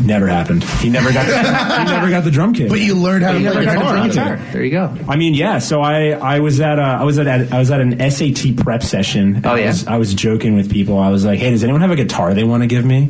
Never 0.02 0.28
happened. 0.28 0.64
He 0.64 0.90
never 0.90 1.12
got. 1.12 1.26
he 1.88 1.94
never 1.94 2.10
got 2.10 2.24
the 2.24 2.32
drum 2.32 2.54
kit. 2.54 2.70
But 2.70 2.80
you 2.80 2.96
learned 2.96 3.24
how 3.24 3.34
to 3.34 3.40
play 3.40 3.44
never 3.44 3.64
got 3.64 3.74
the 3.74 3.80
guitar. 3.80 3.94
drum 3.96 4.10
Guitar. 4.10 4.38
kit. 4.38 4.54
There 4.54 4.64
you 4.64 4.72
go. 4.72 4.98
I 5.08 5.16
mean, 5.16 5.34
yeah. 5.34 5.60
So 5.60 5.82
I, 5.82 6.10
I 6.12 6.40
was 6.40 6.60
at 6.60 6.80
a, 6.80 6.82
I 6.82 7.04
was 7.04 7.20
at 7.20 7.28
a, 7.28 7.48
I 7.56 7.60
was 7.60 7.70
at 7.72 7.80
an 7.82 8.12
SAT 8.12 8.58
prep 8.58 8.84
session. 8.84 9.42
Oh, 9.46 9.52
I 9.52 9.60
yeah? 9.60 9.68
was, 9.68 9.88
I 9.88 9.98
was 9.98 10.14
joking 10.14 10.56
with 10.56 10.72
people. 10.72 10.98
I 11.00 11.10
was 11.10 11.26
like, 11.26 11.40
"Hey, 11.40 11.52
does 11.52 11.64
anyone 11.64 11.82
have 11.82 11.92
a 11.92 11.96
guitar 11.96 12.34
they 12.34 12.44
want 12.44 12.64
to 12.64 12.68
give 12.68 12.86
me?" 12.86 13.10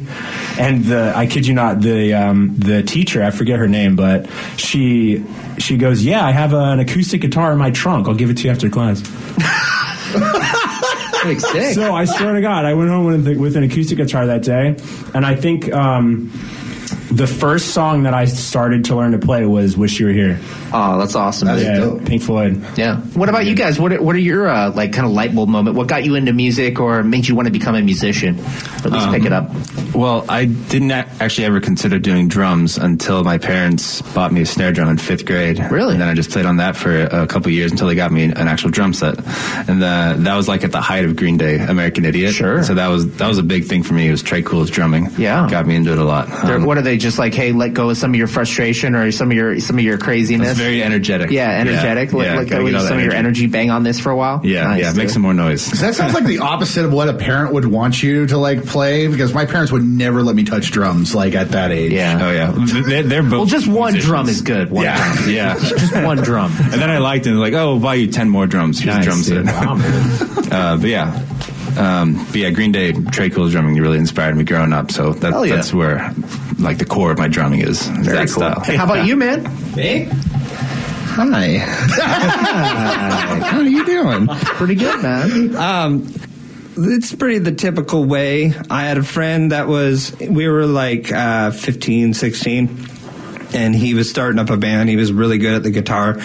And 0.59 0.83
the, 0.85 1.13
I 1.15 1.25
kid 1.27 1.47
you 1.47 1.53
not, 1.53 1.79
the 1.81 2.13
um, 2.13 2.55
the 2.57 2.83
teacher, 2.83 3.23
I 3.23 3.31
forget 3.31 3.59
her 3.59 3.67
name, 3.67 3.95
but 3.95 4.29
she 4.57 5.23
she 5.57 5.77
goes, 5.77 6.03
"Yeah, 6.03 6.25
I 6.25 6.31
have 6.31 6.53
an 6.53 6.79
acoustic 6.79 7.21
guitar 7.21 7.51
in 7.53 7.57
my 7.59 7.71
trunk. 7.71 8.07
I'll 8.07 8.15
give 8.15 8.29
it 8.29 8.37
to 8.37 8.43
you 8.45 8.51
after 8.51 8.69
class." 8.69 9.01
So 11.73 11.95
I 11.95 12.03
swear 12.03 12.33
to 12.33 12.41
God, 12.41 12.65
I 12.65 12.73
went 12.73 12.89
home 12.89 13.05
with, 13.05 13.37
with 13.37 13.55
an 13.55 13.63
acoustic 13.63 13.97
guitar 13.97 14.25
that 14.25 14.43
day, 14.43 14.75
and 15.13 15.25
I 15.25 15.35
think 15.37 15.71
um, 15.71 16.29
the 17.13 17.28
first 17.28 17.73
song 17.73 18.04
that 18.04 18.13
I 18.13 18.26
started 18.26 18.86
to 18.86 18.95
learn 18.95 19.12
to 19.12 19.19
play 19.19 19.45
was 19.45 19.78
"Wish 19.78 19.99
You 19.99 20.08
Were 20.08 20.12
Here." 20.12 20.39
oh, 20.73 20.97
that's 20.97 21.15
awesome. 21.15 21.47
That's 21.47 21.62
Yeah, 21.62 21.78
dope. 21.78 22.06
Pink 22.06 22.23
Floyd. 22.23 22.65
Yeah. 22.76 22.97
What 23.13 23.30
about 23.30 23.45
you 23.45 23.56
guys? 23.56 23.80
What 23.80 23.93
are, 23.93 24.02
what 24.02 24.15
are 24.15 24.19
your 24.19 24.47
uh, 24.47 24.71
like 24.71 24.93
kind 24.93 25.06
of 25.06 25.13
light 25.13 25.36
bulb 25.36 25.49
moment? 25.49 25.76
What 25.76 25.88
got 25.88 26.04
you 26.04 26.15
into 26.15 26.34
music 26.34 26.80
or 26.80 27.04
made 27.04 27.28
you 27.28 27.36
want 27.36 27.47
to 27.47 27.52
become 27.52 27.76
a 27.76 27.82
musician? 27.82 28.39
Or 28.39 28.88
at 28.88 28.91
least 28.91 29.10
pick 29.10 29.26
it 29.26 29.32
up. 29.32 29.52
Well, 29.93 30.26
I 30.28 30.45
didn't 30.45 30.91
actually 30.91 31.45
ever 31.45 31.60
consider 31.60 31.99
doing 31.99 32.28
drums 32.28 32.78
until 32.78 33.23
my 33.23 33.38
parents 33.38 34.02
bought 34.02 34.34
me 34.34 34.41
a 34.41 34.45
snare 34.45 34.71
drum 34.71 34.89
in 34.89 34.97
fifth 34.97 35.26
grade. 35.26 35.60
Really? 35.71 35.93
And 35.93 36.02
then 36.02 36.10
I 36.10 36.15
just 36.15 36.32
played 36.32 36.45
on 36.45 36.58
that 36.58 36.76
for 36.76 37.04
a 37.04 37.28
couple 37.28 37.52
years 37.52 37.71
until 37.71 37.88
they 37.88 37.95
got 37.95 38.12
me 38.12 38.23
an 38.23 38.47
actual 38.47 38.71
drum 38.71 38.93
set. 38.93 39.19
And 39.69 39.84
uh, 39.84 40.15
that 40.17 40.36
was 40.36 40.47
like 40.47 40.63
at 40.63 40.71
the 40.71 40.82
height 40.82 41.06
of 41.06 41.15
Green 41.15 41.38
Day, 41.38 41.60
American 41.60 42.06
Idiot. 42.06 42.34
Sure. 42.34 42.63
So 42.63 42.73
that 42.73 42.88
was 42.88 43.17
that 43.17 43.28
was 43.28 43.38
a 43.38 43.43
big 43.43 43.65
thing 43.65 43.84
for 43.84 43.93
me. 43.93 44.08
It 44.08 44.12
was 44.12 44.23
Tré 44.23 44.43
Cool's 44.43 44.71
drumming. 44.71 45.10
Yeah. 45.17 45.47
Got 45.49 45.67
me 45.67 45.76
into 45.76 45.91
it 45.91 45.99
a 45.99 46.04
lot. 46.04 46.30
Um, 46.43 46.65
what 46.65 46.78
are 46.78 46.82
they 46.82 46.97
just 47.03 47.19
like? 47.19 47.35
Hey, 47.35 47.51
let 47.51 47.73
go 47.75 47.91
of 47.91 47.97
some 47.97 48.11
of 48.11 48.15
your 48.15 48.25
frustration 48.27 48.95
or 48.95 49.11
some 49.11 49.29
of 49.29 49.37
your 49.37 49.59
some 49.59 49.77
of 49.77 49.83
your 49.83 49.99
craziness. 49.99 50.49
it's 50.51 50.59
very 50.59 50.81
energetic. 50.81 51.29
yeah, 51.29 51.51
energetic. 51.51 52.11
Yeah, 52.11 52.17
let, 52.17 52.25
yeah, 52.25 52.35
let 52.39 52.49
go 52.49 52.65
of 52.65 52.71
some 52.81 52.83
that 52.89 52.93
of 52.97 53.03
your 53.03 53.13
energy. 53.13 53.45
Bang 53.45 53.69
on 53.69 53.83
this 53.83 53.99
for 53.99 54.09
a 54.09 54.15
while. 54.15 54.41
Yeah, 54.43 54.63
Nice, 54.63 54.81
yeah. 54.81 54.93
Make 54.93 55.01
dude. 55.07 55.11
some 55.11 55.21
more 55.21 55.33
noise. 55.35 55.69
That 55.81 55.93
sounds 55.93 56.15
like 56.15 56.25
the 56.25 56.39
opposite 56.39 56.85
of 56.85 56.93
what 56.93 57.09
a 57.09 57.13
parent 57.13 57.53
would 57.53 57.65
want 57.65 58.01
you 58.01 58.25
to 58.27 58.37
like 58.37 58.65
play 58.65 59.07
because 59.07 59.33
my 59.33 59.45
parents 59.45 59.71
would 59.71 59.83
never 59.83 60.23
let 60.23 60.35
me 60.35 60.43
touch 60.43 60.71
drums 60.71 61.13
like 61.13 61.35
at 61.35 61.49
that 61.51 61.71
age. 61.71 61.91
Yeah. 61.91 62.17
Oh 62.21 62.31
yeah. 62.31 62.81
They're, 62.81 63.03
they're 63.03 63.21
both. 63.23 63.31
Well, 63.31 63.45
just 63.45 63.67
one 63.67 63.93
musicians. 63.93 64.05
drum 64.05 64.29
is 64.29 64.41
good. 64.41 64.71
One 64.71 64.85
Yeah, 64.85 65.15
drum. 65.15 65.29
yeah. 65.29 65.59
just 65.59 65.93
one 65.93 66.17
drum. 66.17 66.51
And 66.57 66.73
then 66.81 66.89
I 66.89 66.97
liked 66.99 67.27
it. 67.27 67.31
and 67.31 67.39
Like, 67.39 67.53
oh, 67.53 67.73
we'll 67.73 67.79
buy 67.81 67.95
you 67.95 68.07
ten 68.11 68.29
more 68.29 68.47
drums. 68.47 68.79
Here's 68.79 68.95
Nice, 68.95 69.27
a 69.29 69.43
drum 69.43 69.45
set. 69.45 69.45
Wow, 69.45 69.75
uh, 70.51 70.77
but 70.77 70.89
yeah, 70.89 71.25
um, 71.77 72.25
but 72.27 72.35
yeah, 72.35 72.49
Green 72.51 72.71
Day, 72.71 72.93
Tré 72.93 73.33
Cool's 73.33 73.51
drumming 73.51 73.75
really 73.75 73.97
inspired 73.97 74.35
me 74.37 74.43
growing 74.43 74.73
up. 74.73 74.91
So 74.91 75.13
that, 75.13 75.47
yeah. 75.47 75.55
that's 75.55 75.73
where 75.73 76.13
like 76.59 76.77
the 76.77 76.85
core 76.85 77.11
of 77.11 77.17
my 77.17 77.27
drumming 77.27 77.61
is. 77.61 77.81
is 77.81 77.87
Very 77.87 78.17
that 78.17 78.27
cool. 78.29 78.43
style. 78.51 78.59
Hey, 78.61 78.75
how 78.75 78.85
about 78.85 79.05
you, 79.05 79.15
man? 79.15 79.43
Me? 79.75 80.05
Hi. 81.15 81.57
Hi. 81.59 83.39
How 83.45 83.57
are 83.59 83.63
you 83.63 83.85
doing? 83.85 84.27
Pretty 84.27 84.75
good, 84.75 85.01
man. 85.03 85.55
Um, 85.55 86.13
it's 86.75 87.13
pretty 87.13 87.37
the 87.39 87.51
typical 87.51 88.03
way. 88.05 88.53
I 88.69 88.83
had 88.85 88.97
a 88.97 89.03
friend 89.03 89.51
that 89.51 89.67
was, 89.67 90.15
we 90.19 90.47
were 90.47 90.65
like 90.65 91.11
uh, 91.11 91.51
15, 91.51 92.13
16. 92.15 92.87
And 93.53 93.75
he 93.75 93.93
was 93.93 94.09
starting 94.09 94.39
up 94.39 94.49
a 94.49 94.57
band. 94.57 94.89
He 94.89 94.95
was 94.95 95.11
really 95.11 95.37
good 95.37 95.53
at 95.53 95.63
the 95.63 95.71
guitar. 95.71 96.17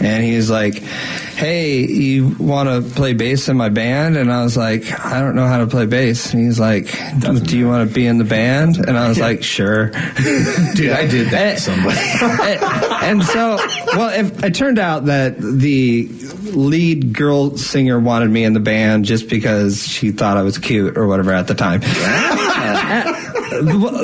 And 0.00 0.24
he 0.24 0.36
was 0.36 0.50
like, 0.50 0.76
Hey, 0.76 1.84
you 1.86 2.34
want 2.38 2.68
to 2.68 2.94
play 2.94 3.12
bass 3.12 3.48
in 3.48 3.56
my 3.56 3.68
band? 3.68 4.16
And 4.16 4.32
I 4.32 4.42
was 4.42 4.56
like, 4.56 5.04
I 5.04 5.20
don't 5.20 5.34
know 5.34 5.46
how 5.46 5.58
to 5.58 5.66
play 5.66 5.86
bass. 5.86 6.32
And 6.32 6.42
he's 6.42 6.58
like, 6.58 6.86
Do 7.20 7.58
you 7.58 7.68
want 7.68 7.88
to 7.88 7.94
be 7.94 8.06
in 8.06 8.18
the 8.18 8.24
band? 8.24 8.76
And 8.78 8.96
I 8.96 9.08
was 9.08 9.18
like, 9.18 9.42
Sure. 9.56 9.90
Dude, 9.90 10.92
I 10.92 11.06
did 11.06 11.30
that 11.30 11.56
to 11.56 11.60
somebody. 11.60 11.98
and, 12.22 13.20
and 13.20 13.24
so, 13.24 13.56
well, 13.94 14.18
if, 14.18 14.42
it 14.42 14.54
turned 14.54 14.78
out 14.78 15.06
that 15.06 15.38
the 15.38 16.08
lead 16.56 17.12
girl 17.12 17.56
singer 17.56 17.98
wanted 17.98 18.30
me 18.30 18.44
in 18.44 18.52
the 18.52 18.60
band 18.60 19.04
just 19.04 19.28
because 19.28 19.86
she 19.86 20.12
thought 20.12 20.36
I 20.36 20.42
was 20.42 20.58
cute 20.58 20.96
or 20.96 21.06
whatever 21.06 21.32
at 21.32 21.46
the 21.46 21.54
time. 21.54 21.80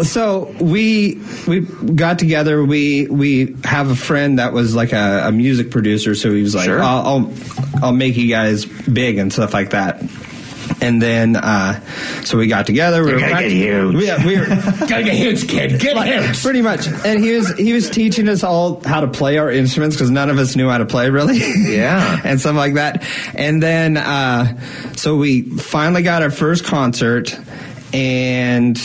So 0.05 0.55
we 0.61 1.21
we 1.47 1.61
got 1.61 2.19
together. 2.19 2.65
We 2.65 3.07
we 3.07 3.57
have 3.65 3.91
a 3.91 3.97
friend 3.97 4.39
that 4.39 4.53
was 4.53 4.75
like 4.75 4.93
a, 4.93 5.29
a 5.29 5.33
music 5.33 5.71
producer, 5.71 6.15
so 6.15 6.33
he 6.33 6.43
was 6.43 6.55
like, 6.55 6.67
Sure. 6.67 6.83
I'll, 6.83 7.07
"I'll 7.07 7.33
I'll 7.83 7.93
make 7.93 8.17
you 8.17 8.29
guys 8.29 8.65
big 8.65 9.19
and 9.19 9.33
stuff 9.33 9.53
like 9.55 9.71
that." 9.71 10.03
And 10.81 11.01
then, 11.01 11.37
uh, 11.37 11.81
so 12.25 12.39
we 12.39 12.49
got 12.49 12.67
together. 12.67 13.05
We 13.05 13.11
You're 13.11 13.21
were 13.21 13.29
gonna 13.29 13.43
get 13.43 13.51
huge. 13.53 13.95
We, 13.95 14.27
we 14.27 14.39
were, 14.41 14.47
Gotta 14.81 15.05
get 15.05 15.15
huge, 15.15 15.47
kid. 15.49 15.81
Get 15.81 15.97
huge. 16.05 16.43
Pretty 16.43 16.61
much. 16.61 16.89
And 16.89 17.23
he 17.23 17.37
was 17.37 17.57
he 17.57 17.73
was 17.73 17.89
teaching 17.89 18.29
us 18.29 18.43
all 18.43 18.83
how 18.83 19.01
to 19.01 19.07
play 19.07 19.39
our 19.39 19.51
instruments 19.51 19.95
because 19.95 20.11
none 20.11 20.29
of 20.29 20.39
us 20.39 20.57
knew 20.57 20.69
how 20.69 20.79
to 20.79 20.87
play 20.87 21.09
really. 21.11 21.39
Yeah. 21.39 22.21
and 22.25 22.41
stuff 22.41 22.57
like 22.57 22.75
that. 22.75 23.07
And 23.35 23.63
then 23.63 23.97
uh, 23.97 24.59
so 24.97 25.17
we 25.17 25.43
finally 25.43 26.03
got 26.03 26.23
our 26.23 26.31
first 26.31 26.65
concert 26.65 27.39
and 27.93 28.77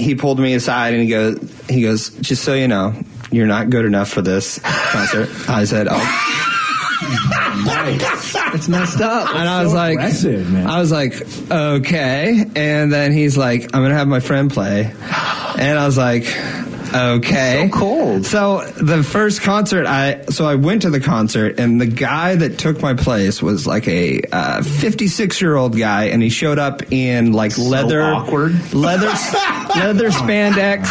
he 0.00 0.14
pulled 0.14 0.38
me 0.38 0.54
aside 0.54 0.94
and 0.94 1.02
he 1.02 1.08
goes 1.08 1.38
he 1.68 1.82
goes, 1.82 2.10
just 2.20 2.42
so 2.44 2.54
you 2.54 2.68
know, 2.68 2.94
you're 3.30 3.46
not 3.46 3.70
good 3.70 3.84
enough 3.84 4.08
for 4.10 4.22
this 4.22 4.58
concert. 4.62 5.28
I 5.48 5.64
said, 5.64 5.86
Oh 5.90 6.46
It's 8.54 8.68
messed 8.68 9.00
up. 9.00 9.30
and 9.34 9.48
I 9.48 9.62
was 9.62 9.72
like, 9.72 9.94
aggressive, 9.94 10.50
man. 10.50 10.66
I 10.66 10.80
was 10.80 10.90
like, 10.92 11.14
okay. 11.50 12.44
And 12.56 12.92
then 12.92 13.12
he's 13.12 13.36
like, 13.36 13.64
I'm 13.74 13.82
gonna 13.82 13.94
have 13.94 14.08
my 14.08 14.20
friend 14.20 14.50
play, 14.50 14.92
and 15.58 15.78
I 15.78 15.86
was 15.86 15.96
like, 15.96 16.24
okay. 16.94 17.68
So 17.70 17.78
cold. 17.78 18.26
So 18.26 18.64
the 18.80 19.02
first 19.02 19.42
concert, 19.42 19.86
I 19.86 20.24
so 20.26 20.46
I 20.46 20.54
went 20.56 20.82
to 20.82 20.90
the 20.90 21.00
concert, 21.00 21.58
and 21.58 21.80
the 21.80 21.86
guy 21.86 22.34
that 22.34 22.58
took 22.58 22.80
my 22.80 22.94
place 22.94 23.42
was 23.42 23.66
like 23.66 23.86
a 23.88 24.20
uh, 24.32 24.62
56 24.62 25.40
year 25.40 25.56
old 25.56 25.76
guy, 25.76 26.04
and 26.04 26.22
he 26.22 26.28
showed 26.28 26.58
up 26.58 26.92
in 26.92 27.32
like 27.32 27.56
leather, 27.58 28.02
awkward. 28.02 28.72
leather, 28.72 29.06
leather 29.76 30.10
spandex. 30.10 30.86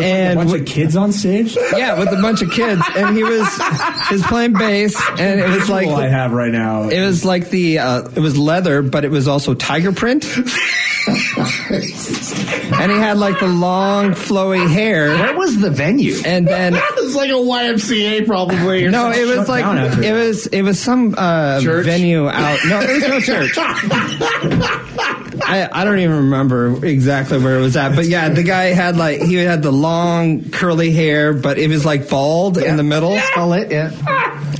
And 0.00 0.32
a 0.32 0.36
bunch 0.36 0.52
with- 0.52 0.60
of 0.62 0.66
kids 0.66 0.96
on 0.96 1.12
stage. 1.12 1.56
yeah, 1.76 1.98
with 1.98 2.08
a 2.12 2.20
bunch 2.20 2.42
of 2.42 2.50
kids, 2.50 2.82
and 2.96 3.16
he 3.16 3.22
was 3.24 3.46
he 4.08 4.14
was 4.14 4.22
playing 4.24 4.52
bass, 4.54 5.00
and 5.18 5.40
it 5.40 5.48
was 5.48 5.68
like 5.68 5.88
All 5.88 5.96
I 5.96 6.08
have 6.08 6.32
right 6.32 6.52
now. 6.52 6.88
it 6.88 7.00
was 7.00 7.24
like 7.24 7.50
the 7.50 7.78
uh, 7.78 8.08
it 8.14 8.20
was 8.20 8.36
leather, 8.38 8.82
but 8.82 9.04
it 9.04 9.10
was 9.10 9.26
also 9.28 9.54
tiger 9.54 9.92
print. 9.92 10.24
and 11.08 12.92
he 12.92 12.98
had 12.98 13.16
like 13.16 13.38
the 13.40 13.46
long 13.48 14.10
flowy 14.12 14.68
hair. 14.68 15.08
Where 15.14 15.36
was 15.36 15.58
the 15.60 15.70
venue? 15.70 16.16
And 16.24 16.46
then 16.46 16.74
It's 16.98 17.14
like 17.16 17.30
a 17.30 17.34
YMCA 17.34 18.26
probably. 18.26 18.84
or 18.84 18.90
no, 18.90 19.10
it 19.10 19.24
was 19.26 19.48
like 19.48 19.64
it 20.04 20.12
was 20.12 20.46
it 20.48 20.62
was 20.62 20.78
some 20.78 21.14
uh, 21.16 21.60
venue 21.62 22.28
out. 22.28 22.58
No, 22.66 22.80
it 22.80 22.90
was 22.94 23.08
no 23.08 23.20
church. 23.20 23.56
I, 25.48 25.80
I 25.80 25.84
don't 25.84 25.98
even 25.98 26.16
remember 26.16 26.84
exactly 26.84 27.38
where 27.38 27.58
it 27.58 27.62
was 27.62 27.76
at, 27.76 27.96
but 27.96 28.04
yeah, 28.04 28.28
the 28.28 28.42
guy 28.42 28.64
had 28.66 28.96
like 28.98 29.22
he 29.22 29.34
had 29.34 29.62
the 29.62 29.72
long 29.72 30.50
curly 30.50 30.90
hair, 30.90 31.32
but 31.32 31.58
it 31.58 31.68
was 31.68 31.86
like 31.86 32.10
bald 32.10 32.58
in 32.58 32.76
the 32.76 32.82
middle. 32.82 33.18
Call 33.32 33.54
it, 33.54 33.70
yeah. 33.70 33.90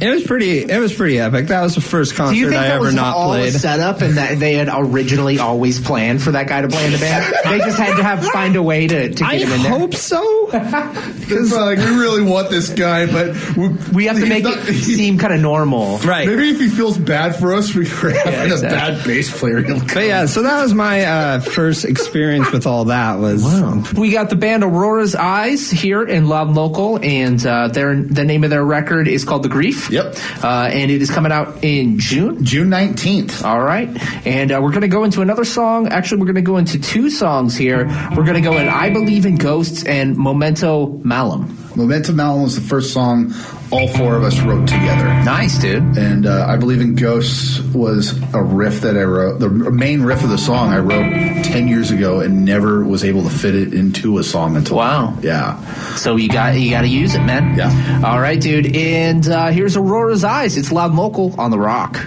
It 0.00 0.10
was 0.10 0.22
pretty. 0.24 0.60
It 0.60 0.78
was 0.78 0.92
pretty 0.94 1.18
epic. 1.18 1.48
That 1.48 1.62
was 1.62 1.74
the 1.74 1.80
first 1.80 2.14
concert 2.14 2.34
Do 2.34 2.38
you 2.40 2.48
think 2.50 2.60
I 2.60 2.68
that 2.68 2.74
ever 2.76 2.84
was 2.86 2.94
not 2.94 3.16
all 3.16 3.28
played. 3.30 3.54
a 3.54 3.58
setup 3.58 4.00
and 4.00 4.16
that 4.16 4.38
they 4.38 4.54
had 4.54 4.68
originally 4.72 5.38
always 5.38 5.80
planned 5.80 6.22
for 6.22 6.32
that 6.32 6.46
guy 6.48 6.60
to 6.62 6.68
play 6.68 6.86
in 6.86 6.92
the 6.92 6.98
band? 6.98 7.34
they 7.44 7.58
just 7.58 7.78
had 7.78 7.96
to 7.96 8.02
have 8.02 8.24
find 8.26 8.56
a 8.56 8.62
way 8.62 8.86
to, 8.86 9.08
to 9.08 9.14
get 9.14 9.22
I 9.22 9.36
him 9.36 9.52
in 9.52 9.62
there. 9.62 9.72
I 9.74 9.78
hope 9.78 9.94
so. 9.94 10.46
Because 11.28 11.52
like 11.52 11.76
we 11.78 11.84
really 11.98 12.22
want 12.22 12.48
this 12.48 12.70
guy, 12.70 13.04
but 13.04 13.34
we, 13.56 13.68
We 13.92 14.04
have 14.06 14.16
to 14.16 14.20
he's 14.22 14.28
make 14.30 14.44
not- 14.44 14.56
it 14.66 14.74
seem 14.82 15.18
kind 15.18 15.34
of 15.34 15.40
normal. 15.40 15.98
Right. 15.98 16.26
Maybe 16.26 16.48
if 16.50 16.58
he 16.58 16.68
feels 16.68 16.96
bad 16.96 17.36
for 17.36 17.52
us, 17.54 17.74
we 17.74 17.82
are 17.84 18.10
having 18.10 18.50
exactly. 18.52 18.68
a 18.68 18.70
bad 18.70 19.06
bass 19.06 19.38
player. 19.38 19.62
He'll 19.62 19.80
But 19.80 20.06
yeah, 20.06 20.24
so 20.24 20.42
that 20.42 20.62
was 20.62 20.72
my 20.72 21.04
uh, 21.04 21.40
first 21.40 21.84
experience 21.84 22.50
with 22.50 22.66
all 22.66 22.86
that. 22.86 23.18
Was 23.18 23.92
We 23.92 24.10
got 24.10 24.30
the 24.30 24.36
band 24.36 24.64
Aurora's 24.64 25.14
Eyes 25.14 25.70
here 25.70 26.02
in 26.02 26.28
Loud 26.28 26.46
and 26.48 26.56
Local, 26.56 26.98
and 27.02 27.44
uh, 27.46 27.68
their 27.68 27.94
the 28.00 28.24
name 28.24 28.42
of 28.44 28.50
their 28.50 28.64
record 28.64 29.06
is 29.06 29.24
called 29.24 29.42
The 29.42 29.48
Grief. 29.50 29.87
Yep. 29.90 30.16
Uh, 30.42 30.68
and 30.72 30.90
it 30.90 31.02
is 31.02 31.10
coming 31.10 31.32
out 31.32 31.64
in 31.64 31.98
June. 31.98 32.44
June 32.44 32.68
nineteenth. 32.68 33.44
All 33.44 33.60
right. 33.60 33.88
And 34.26 34.52
uh, 34.52 34.60
we're 34.62 34.70
going 34.70 34.82
to 34.82 34.88
go 34.88 35.04
into 35.04 35.22
another 35.22 35.44
song. 35.44 35.88
Actually, 35.88 36.20
we're 36.20 36.26
going 36.26 36.36
to 36.36 36.42
go 36.42 36.56
into 36.56 36.78
two 36.78 37.10
songs 37.10 37.56
here. 37.56 37.86
We're 38.16 38.24
going 38.24 38.34
to 38.34 38.40
go 38.40 38.56
in 38.56 38.68
I 38.68 38.90
Believe 38.90 39.26
in 39.26 39.36
Ghosts 39.36 39.84
and 39.84 40.16
Memento 40.16 40.88
Malum. 41.04 41.56
Momentum 41.76 42.16
Malum 42.16 42.42
was 42.42 42.54
the 42.54 42.60
first 42.60 42.92
song 42.92 43.32
all 43.70 43.88
four 43.88 44.16
of 44.16 44.22
us 44.22 44.40
wrote 44.40 44.66
together. 44.66 45.04
Nice, 45.24 45.58
dude. 45.58 45.82
And 45.98 46.26
uh, 46.26 46.46
I 46.48 46.56
Believe 46.56 46.80
in 46.80 46.94
Ghosts 46.94 47.60
was 47.60 48.18
a 48.34 48.42
riff 48.42 48.80
that 48.80 48.96
I 48.96 49.02
wrote. 49.02 49.40
The 49.40 49.48
main 49.48 50.02
riff 50.02 50.22
of 50.24 50.30
the 50.30 50.38
song 50.38 50.70
I 50.70 50.78
wrote 50.78 51.44
10 51.44 51.68
years 51.68 51.90
ago 51.90 52.20
and 52.20 52.44
never 52.44 52.82
was 52.84 53.04
able 53.04 53.22
to 53.24 53.30
fit 53.30 53.54
it 53.54 53.74
into 53.74 54.18
a 54.18 54.24
song 54.24 54.56
until 54.56 54.76
Wow. 54.78 55.18
Yeah. 55.20 55.62
So 55.96 56.16
you 56.16 56.28
got 56.28 56.58
you 56.58 56.70
got 56.70 56.82
to 56.82 56.88
use 56.88 57.14
it, 57.14 57.20
man. 57.22 57.58
Yeah. 57.58 58.02
All 58.04 58.20
right, 58.20 58.40
dude. 58.40 58.74
And 58.74 59.26
uh, 59.28 59.48
here's 59.48 59.76
Aurora's 59.76 60.24
Eyes. 60.24 60.56
It's 60.56 60.72
Loud 60.72 60.94
Local 60.94 61.34
on 61.38 61.50
the 61.50 61.58
Rock. 61.58 61.98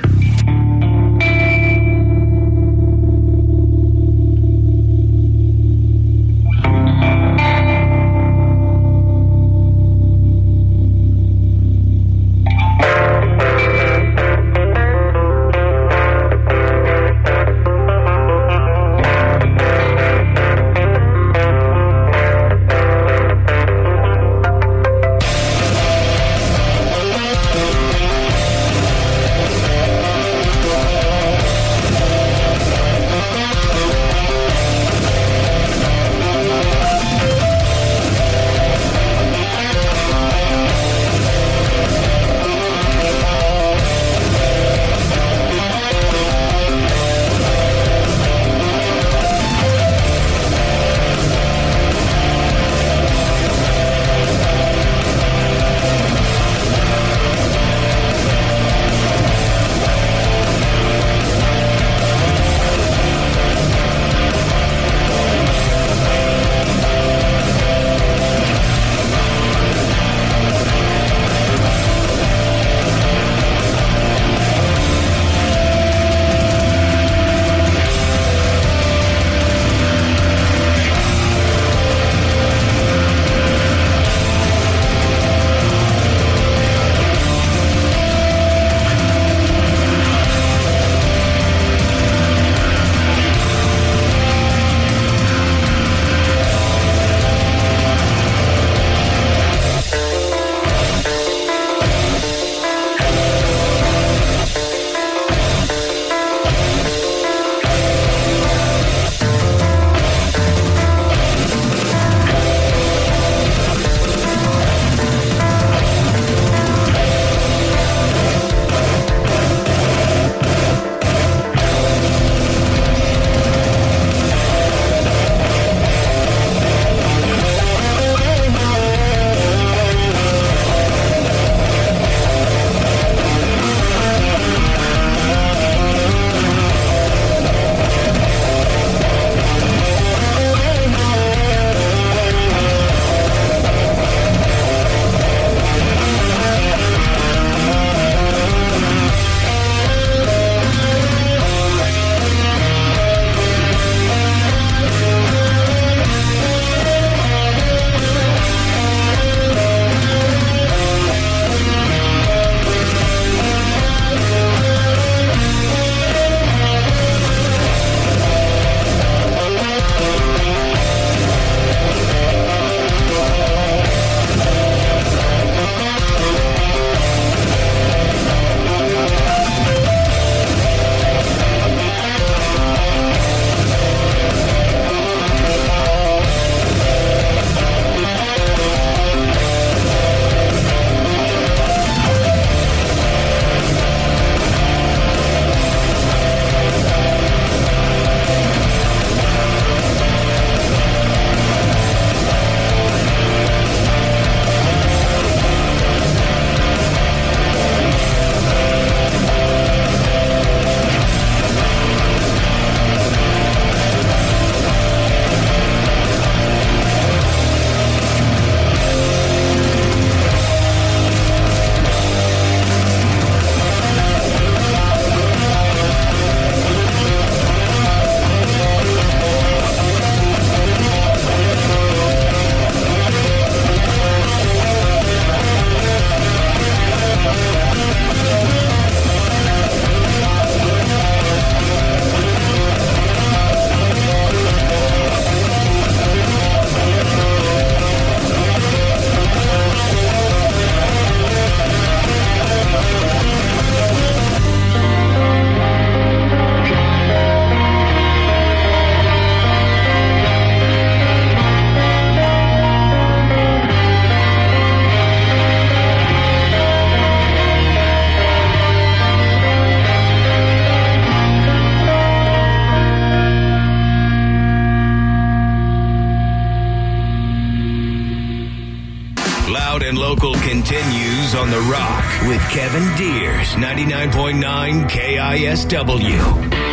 On 281.36 281.50
The 281.50 281.60
Rock 281.62 282.04
with 282.28 282.42
Kevin 282.50 282.84
Deers, 282.98 283.48
99.9 283.56 284.90
KISW. 284.90 286.71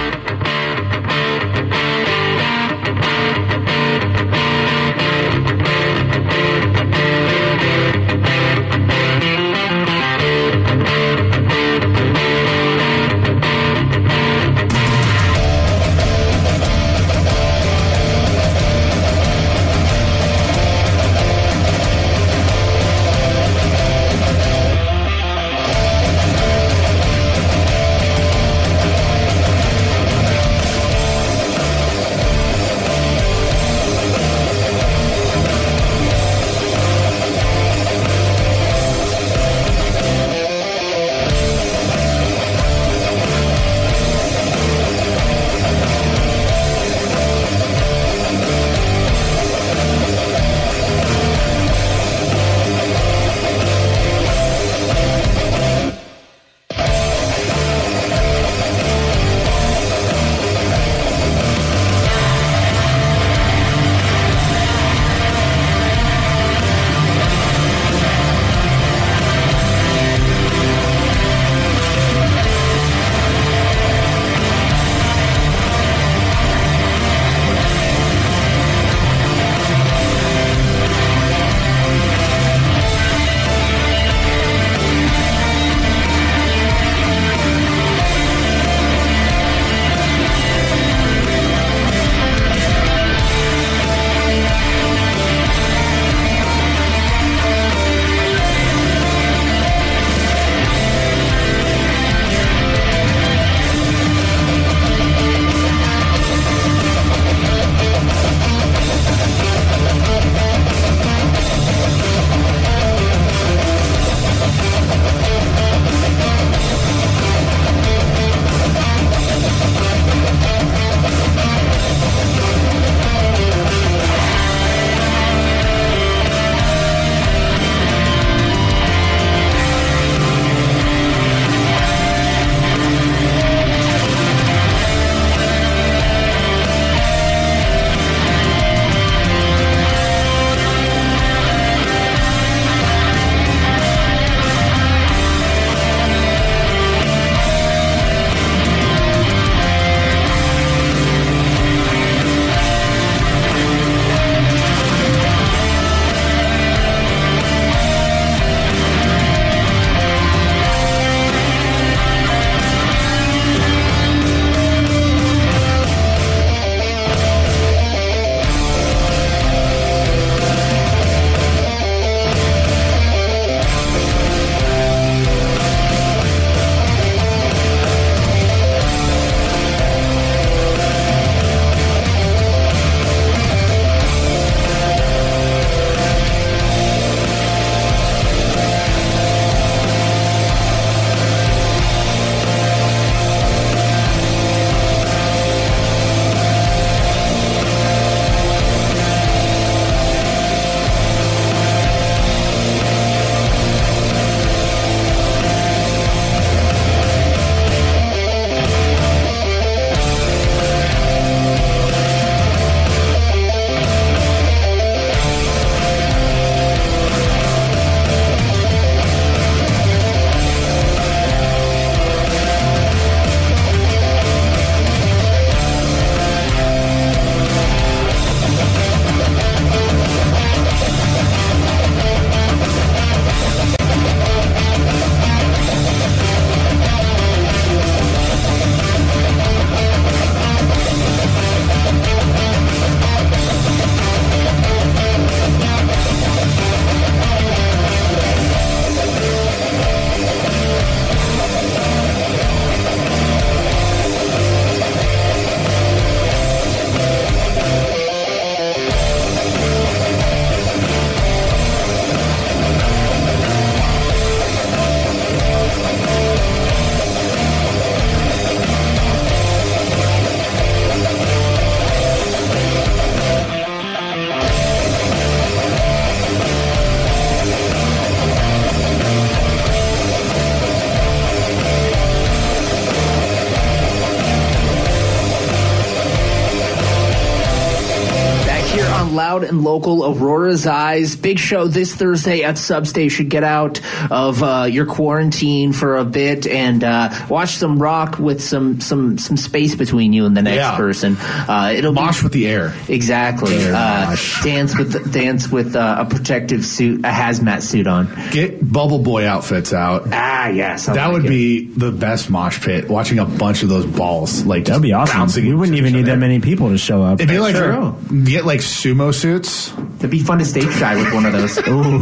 And 289.48 289.62
local. 289.64 290.04
Aurora's 290.04 290.66
Eyes. 290.66 291.16
Big 291.16 291.38
show 291.38 291.66
this 291.66 291.94
Thursday 291.94 292.42
at 292.42 292.58
Substation. 292.58 293.28
Get 293.28 293.44
out 293.44 293.80
of 294.10 294.42
uh, 294.42 294.64
your 294.70 294.86
quarantine 294.86 295.72
for 295.72 295.96
a 295.96 296.04
bit 296.04 296.46
and 296.46 296.84
uh, 296.84 297.10
watch 297.28 297.50
some 297.56 297.80
rock 297.80 298.18
with 298.18 298.42
some 298.42 298.80
some 298.80 299.18
some 299.18 299.36
space 299.36 299.74
between 299.74 300.12
you 300.12 300.26
and 300.26 300.36
the 300.36 300.42
next 300.42 300.56
Yeah. 300.56 300.76
person. 300.76 301.16
Uh, 301.20 301.72
it'll 301.74 301.92
Mosh 301.92 302.20
be, 302.20 302.24
with 302.24 302.32
the 302.32 302.46
air. 302.46 302.74
exactly. 302.88 303.54
Air 303.56 303.74
Uh, 303.74 304.16
dance 304.42 304.76
with 304.76 305.12
dance 305.12 305.48
with 305.50 305.74
uh, 305.76 305.96
a 306.00 306.04
protective 306.04 306.64
suit, 306.64 307.00
a 307.04 307.08
hazmat 307.10 307.62
suit 307.62 307.86
on. 307.86 308.08
Get 308.30 308.57
Bubble 308.70 308.98
Boy 308.98 309.26
outfits 309.26 309.72
out. 309.72 310.08
Ah, 310.12 310.48
yes, 310.48 310.88
I 310.88 310.94
that 310.94 311.06
like 311.06 311.12
would 311.14 311.24
it. 311.26 311.28
be 311.28 311.64
the 311.68 311.90
best 311.90 312.28
mosh 312.30 312.60
pit. 312.62 312.88
Watching 312.88 313.18
a 313.18 313.24
bunch 313.24 313.62
of 313.62 313.68
those 313.68 313.86
balls, 313.86 314.44
like 314.44 314.66
That'd 314.66 314.82
be 314.82 314.92
awesome. 314.92 315.16
bouncing 315.16 315.46
We 315.46 315.54
wouldn't 315.54 315.78
even 315.78 315.92
need 315.94 316.06
that 316.06 316.18
many 316.18 316.40
people 316.40 316.68
to 316.68 316.78
show 316.78 317.02
up. 317.02 317.14
It'd 317.20 317.28
be 317.28 317.38
like 317.38 317.54
True. 317.56 317.96
get 318.24 318.44
like 318.44 318.60
sumo 318.60 319.14
suits. 319.14 319.72
It'd 319.98 320.10
be 320.10 320.20
fun 320.20 320.38
to 320.38 320.44
stage 320.44 320.64
dive 320.78 320.98
with 320.98 321.14
one 321.14 321.24
of 321.26 321.32
those. 321.32 321.58
Ooh, 321.68 321.98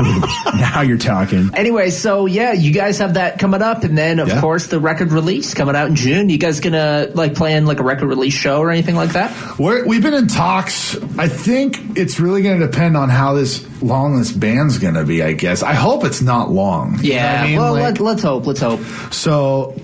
now 0.59 0.83
you're 0.83 0.99
talking. 0.99 1.51
Anyway, 1.55 1.91
so 1.91 2.27
yeah, 2.27 2.53
you 2.53 2.73
guys 2.73 2.99
have 2.99 3.14
that 3.14 3.39
coming 3.39 3.62
up, 3.62 3.85
and 3.85 3.97
then 3.97 4.19
of 4.19 4.29
Yeah. 4.29 4.41
course 4.41 4.67
the 4.67 4.81
record 4.81 5.12
release 5.12 5.55
coming 5.55 5.77
out 5.77 5.89
in 5.89 5.95
June. 5.97 6.29
You 6.29 6.39
guys 6.39 6.61
gonna 6.61 7.09
like 7.14 7.35
plan 7.35 7.67
like 7.67 7.79
a 7.81 7.85
record 7.85 8.07
release 8.07 8.35
show 8.35 8.59
or 8.61 8.71
anything 8.71 8.97
like 8.97 9.11
that? 9.11 9.59
We're, 9.59 9.87
we've 9.87 10.03
been 10.03 10.14
in 10.14 10.27
talks. 10.27 10.97
I 11.19 11.29
think 11.29 11.97
it's 11.97 12.19
really 12.21 12.43
going 12.43 12.61
to 12.61 12.67
depend 12.67 12.97
on 12.97 13.09
how 13.09 13.35
this 13.35 13.64
long 13.83 14.19
this 14.19 14.33
band's 14.33 14.79
going 14.79 14.95
to 14.95 15.05
be. 15.05 15.23
I 15.23 15.33
guess. 15.33 15.62
I 15.62 15.73
hope 15.75 16.05
it's 16.05 16.21
not 16.21 16.51
long. 16.57 16.98
You 17.02 17.11
know 17.11 17.14
Yeah. 17.16 17.42
I 17.42 17.46
mean? 17.48 17.59
well, 17.59 17.72
Like- 17.74 17.82
let, 17.82 18.00
let's 18.00 18.22
hope. 18.22 18.46
Let's 18.46 18.61
hope. 18.61 18.80
So 19.12 19.74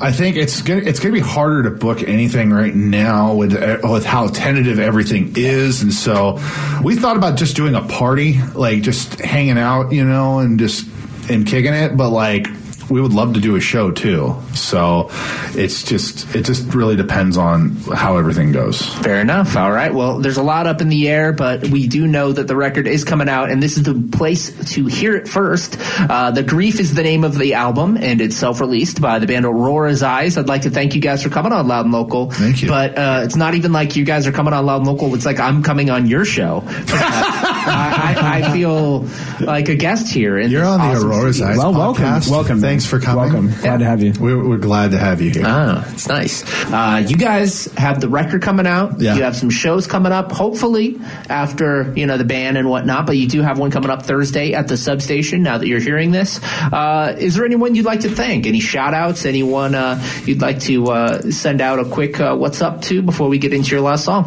I 0.00 0.10
think 0.12 0.36
it's 0.36 0.62
gonna 0.62 0.80
it's 0.80 1.00
gonna 1.00 1.12
be 1.14 1.20
harder 1.20 1.62
to 1.64 1.70
book 1.70 2.02
anything 2.02 2.50
right 2.50 2.74
now 2.74 3.34
with 3.34 3.52
with 3.84 4.04
how 4.04 4.28
tentative 4.28 4.78
everything 4.78 5.32
is, 5.36 5.82
and 5.82 5.92
so 5.92 6.38
we 6.82 6.96
thought 6.96 7.16
about 7.16 7.36
just 7.36 7.56
doing 7.56 7.74
a 7.74 7.82
party, 7.82 8.40
like 8.54 8.82
just 8.82 9.20
hanging 9.20 9.58
out, 9.58 9.92
you 9.92 10.04
know, 10.04 10.38
and 10.40 10.58
just 10.58 10.86
and 11.30 11.46
kicking 11.46 11.74
it, 11.74 11.96
but 11.96 12.10
like. 12.10 12.46
We 12.88 13.00
would 13.00 13.12
love 13.12 13.34
to 13.34 13.40
do 13.40 13.56
a 13.56 13.60
show 13.60 13.90
too, 13.90 14.36
so 14.54 15.08
it's 15.54 15.82
just 15.82 16.34
it 16.34 16.44
just 16.44 16.72
really 16.74 16.96
depends 16.96 17.36
on 17.36 17.70
how 17.94 18.16
everything 18.16 18.52
goes. 18.52 18.82
Fair 18.96 19.20
enough. 19.20 19.56
All 19.56 19.72
right. 19.72 19.92
Well, 19.92 20.18
there's 20.20 20.36
a 20.36 20.42
lot 20.42 20.66
up 20.66 20.80
in 20.80 20.88
the 20.88 21.08
air, 21.08 21.32
but 21.32 21.66
we 21.68 21.88
do 21.88 22.06
know 22.06 22.32
that 22.32 22.46
the 22.46 22.54
record 22.56 22.86
is 22.86 23.04
coming 23.04 23.28
out, 23.28 23.50
and 23.50 23.62
this 23.62 23.76
is 23.76 23.82
the 23.82 23.94
place 24.16 24.74
to 24.74 24.86
hear 24.86 25.16
it 25.16 25.28
first. 25.28 25.76
Uh, 25.98 26.30
the 26.30 26.42
Grief 26.42 26.78
is 26.78 26.94
the 26.94 27.02
name 27.02 27.24
of 27.24 27.38
the 27.38 27.54
album, 27.54 27.96
and 27.96 28.20
it's 28.20 28.36
self-released 28.36 29.00
by 29.00 29.18
the 29.18 29.26
band 29.26 29.44
Aurora's 29.44 30.02
Eyes. 30.02 30.38
I'd 30.38 30.48
like 30.48 30.62
to 30.62 30.70
thank 30.70 30.94
you 30.94 31.00
guys 31.00 31.22
for 31.22 31.28
coming 31.28 31.52
on 31.52 31.66
Loud 31.66 31.86
and 31.86 31.92
Local. 31.92 32.30
Thank 32.30 32.62
you. 32.62 32.68
But 32.68 32.96
uh, 32.96 33.22
it's 33.24 33.36
not 33.36 33.54
even 33.54 33.72
like 33.72 33.96
you 33.96 34.04
guys 34.04 34.26
are 34.26 34.32
coming 34.32 34.52
on 34.52 34.64
Loud 34.64 34.78
and 34.78 34.86
Local. 34.86 35.14
It's 35.14 35.26
like 35.26 35.40
I'm 35.40 35.62
coming 35.62 35.90
on 35.90 36.06
your 36.06 36.24
show. 36.24 36.62
I, 37.66 38.14
I, 38.16 38.38
I 38.48 38.52
feel 38.52 39.06
like 39.40 39.68
a 39.68 39.74
guest 39.74 40.12
here. 40.12 40.38
In 40.38 40.50
You're 40.50 40.62
this 40.62 40.70
on 40.70 40.78
the 40.80 40.84
awesome 40.96 41.10
Aurora's 41.10 41.36
studio. 41.36 41.52
Eyes 41.52 41.58
Well, 41.58 41.72
welcome, 41.74 42.04
podcast. 42.04 42.30
welcome. 42.30 42.60
Thanks 42.60 42.86
for 42.86 43.00
coming. 43.00 43.16
Welcome. 43.24 43.60
Glad 43.60 43.78
to 43.78 43.84
have 43.84 44.02
you. 44.02 44.12
We're, 44.18 44.48
we're 44.48 44.56
glad 44.58 44.92
to 44.92 44.98
have 44.98 45.20
you 45.20 45.30
here. 45.30 45.42
Ah, 45.44 45.84
it's 45.92 46.08
nice. 46.08 46.44
Uh, 46.72 47.04
you 47.06 47.16
guys 47.16 47.66
have 47.76 48.00
the 48.00 48.08
record 48.08 48.42
coming 48.42 48.66
out. 48.66 49.00
Yeah. 49.00 49.16
You 49.16 49.22
have 49.22 49.36
some 49.36 49.50
shows 49.50 49.86
coming 49.86 50.12
up, 50.12 50.32
hopefully 50.32 50.98
after 51.28 51.92
you 51.96 52.06
know 52.06 52.16
the 52.18 52.24
band 52.24 52.56
and 52.56 52.68
whatnot. 52.70 53.06
But 53.06 53.16
you 53.16 53.26
do 53.26 53.42
have 53.42 53.58
one 53.58 53.70
coming 53.70 53.90
up 53.90 54.02
Thursday 54.04 54.52
at 54.54 54.68
the 54.68 54.76
substation. 54.76 55.42
Now 55.42 55.58
that 55.58 55.66
you're 55.66 55.80
hearing 55.80 56.12
this, 56.12 56.40
uh, 56.72 57.14
is 57.18 57.34
there 57.34 57.44
anyone 57.44 57.74
you'd 57.74 57.84
like 57.86 58.00
to 58.00 58.10
thank? 58.10 58.46
Any 58.46 58.60
shout 58.60 58.94
outs? 58.94 59.24
Anyone 59.26 59.74
uh, 59.74 60.02
you'd 60.24 60.40
like 60.40 60.60
to 60.60 60.86
uh, 60.90 61.30
send 61.30 61.60
out 61.60 61.78
a 61.78 61.84
quick 61.84 62.20
uh, 62.20 62.36
"What's 62.36 62.62
up" 62.62 62.82
to 62.82 63.02
before 63.02 63.28
we 63.28 63.38
get 63.38 63.52
into 63.52 63.70
your 63.70 63.80
last 63.80 64.04
song? 64.04 64.24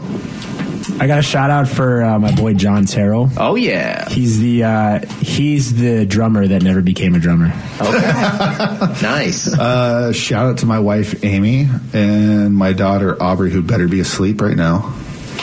I 0.99 1.07
got 1.07 1.19
a 1.19 1.21
shout 1.21 1.49
out 1.49 1.67
for 1.67 2.03
uh, 2.03 2.19
my 2.19 2.33
boy 2.35 2.53
John 2.53 2.85
Terrell. 2.85 3.29
Oh 3.37 3.55
yeah, 3.55 4.07
He's 4.09 4.39
the 4.39 4.63
uh, 4.63 4.99
he's 5.21 5.75
the 5.75 6.05
drummer 6.05 6.47
that 6.47 6.61
never 6.63 6.81
became 6.81 7.15
a 7.15 7.19
drummer. 7.19 7.53
okay, 7.81 9.01
nice. 9.01 9.47
Uh, 9.53 10.11
shout 10.13 10.45
out 10.45 10.57
to 10.59 10.65
my 10.65 10.79
wife 10.79 11.23
Amy 11.23 11.67
and 11.93 12.55
my 12.55 12.73
daughter 12.73 13.21
Aubrey, 13.21 13.51
who 13.51 13.61
better 13.61 13.87
be 13.87 13.99
asleep 13.99 14.41
right 14.41 14.57
now. 14.57 14.93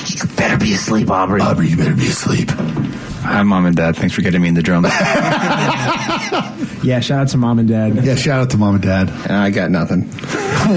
You 0.07 0.27
better 0.37 0.57
be 0.59 0.73
asleep, 0.75 1.11
Aubrey. 1.11 1.41
Aubrey, 1.41 1.69
you 1.69 1.77
better 1.77 1.95
be 1.97 2.07
asleep. 2.07 2.51
Hi, 2.51 3.43
mom 3.43 3.67
and 3.67 3.75
dad. 3.77 3.97
Thanks 3.97 4.15
for 4.15 4.23
getting 4.23 4.41
me 4.43 4.49
in 4.49 4.55
the 4.55 4.63
drums. 4.63 4.89
Yeah, 6.83 7.01
shout 7.01 7.23
out 7.23 7.29
to 7.29 7.37
mom 7.39 7.59
and 7.59 7.69
dad. 7.69 8.05
Yeah, 8.05 8.15
shout 8.15 8.39
out 8.43 8.51
to 8.51 8.59
mom 8.59 8.75
and 8.77 8.85
dad. 8.85 9.11
I 9.29 9.51
got 9.51 9.71
nothing. 9.73 10.09
The 10.67 10.75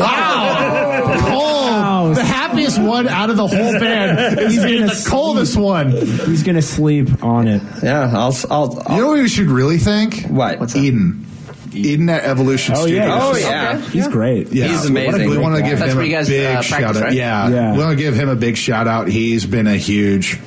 happiest 2.50 2.80
one 2.82 3.08
out 3.08 3.30
of 3.30 3.38
the 3.38 3.48
whole 3.48 3.80
band. 3.80 4.40
He's 4.40 4.60
gonna 4.60 4.88
the 4.88 5.06
coldest 5.08 5.58
one. 5.58 5.92
He's 5.92 6.44
gonna 6.44 6.62
sleep 6.62 7.24
on 7.24 7.48
it. 7.48 7.62
Yeah, 7.84 8.12
I'll. 8.14 8.36
I'll, 8.50 8.84
I'll 8.86 8.98
know 8.98 9.08
what 9.08 9.20
we 9.20 9.28
should 9.30 9.48
really 9.48 9.78
think? 9.78 10.24
what? 10.26 10.60
What's 10.60 10.74
that? 10.74 10.80
Eden. 10.80 11.26
Eden 11.72 12.10
at 12.10 12.24
Evolution 12.24 12.74
Oh, 12.76 12.82
Studios. 12.88 13.06
yeah. 13.06 13.20
Oh 13.22 13.36
yeah. 13.38 13.78
He's 13.78 14.08
great. 14.08 14.52
Yeah. 14.52 14.68
He's 14.70 14.86
amazing. 14.86 15.30
We 15.30 15.38
want 15.38 15.56
to 15.56 15.62
give 15.62 15.78
That's 15.80 15.94
him 15.94 16.00
a 16.00 16.10
guys, 16.10 16.28
big 16.28 16.46
uh, 16.56 16.62
shout 16.64 16.96
out. 16.96 17.04
right? 17.04 17.14
Yeah. 17.14 17.48
Yeah. 17.50 17.72
we 17.74 17.78
want 17.78 17.92
to 17.92 18.04
give 18.04 18.16
him 18.16 18.28
a 18.28 18.36
big 18.36 18.58
shout 18.58 18.88
out. 18.88 19.08
He's 19.08 19.46
been 19.46 19.68
a 19.68 19.76
huge, 19.76 20.40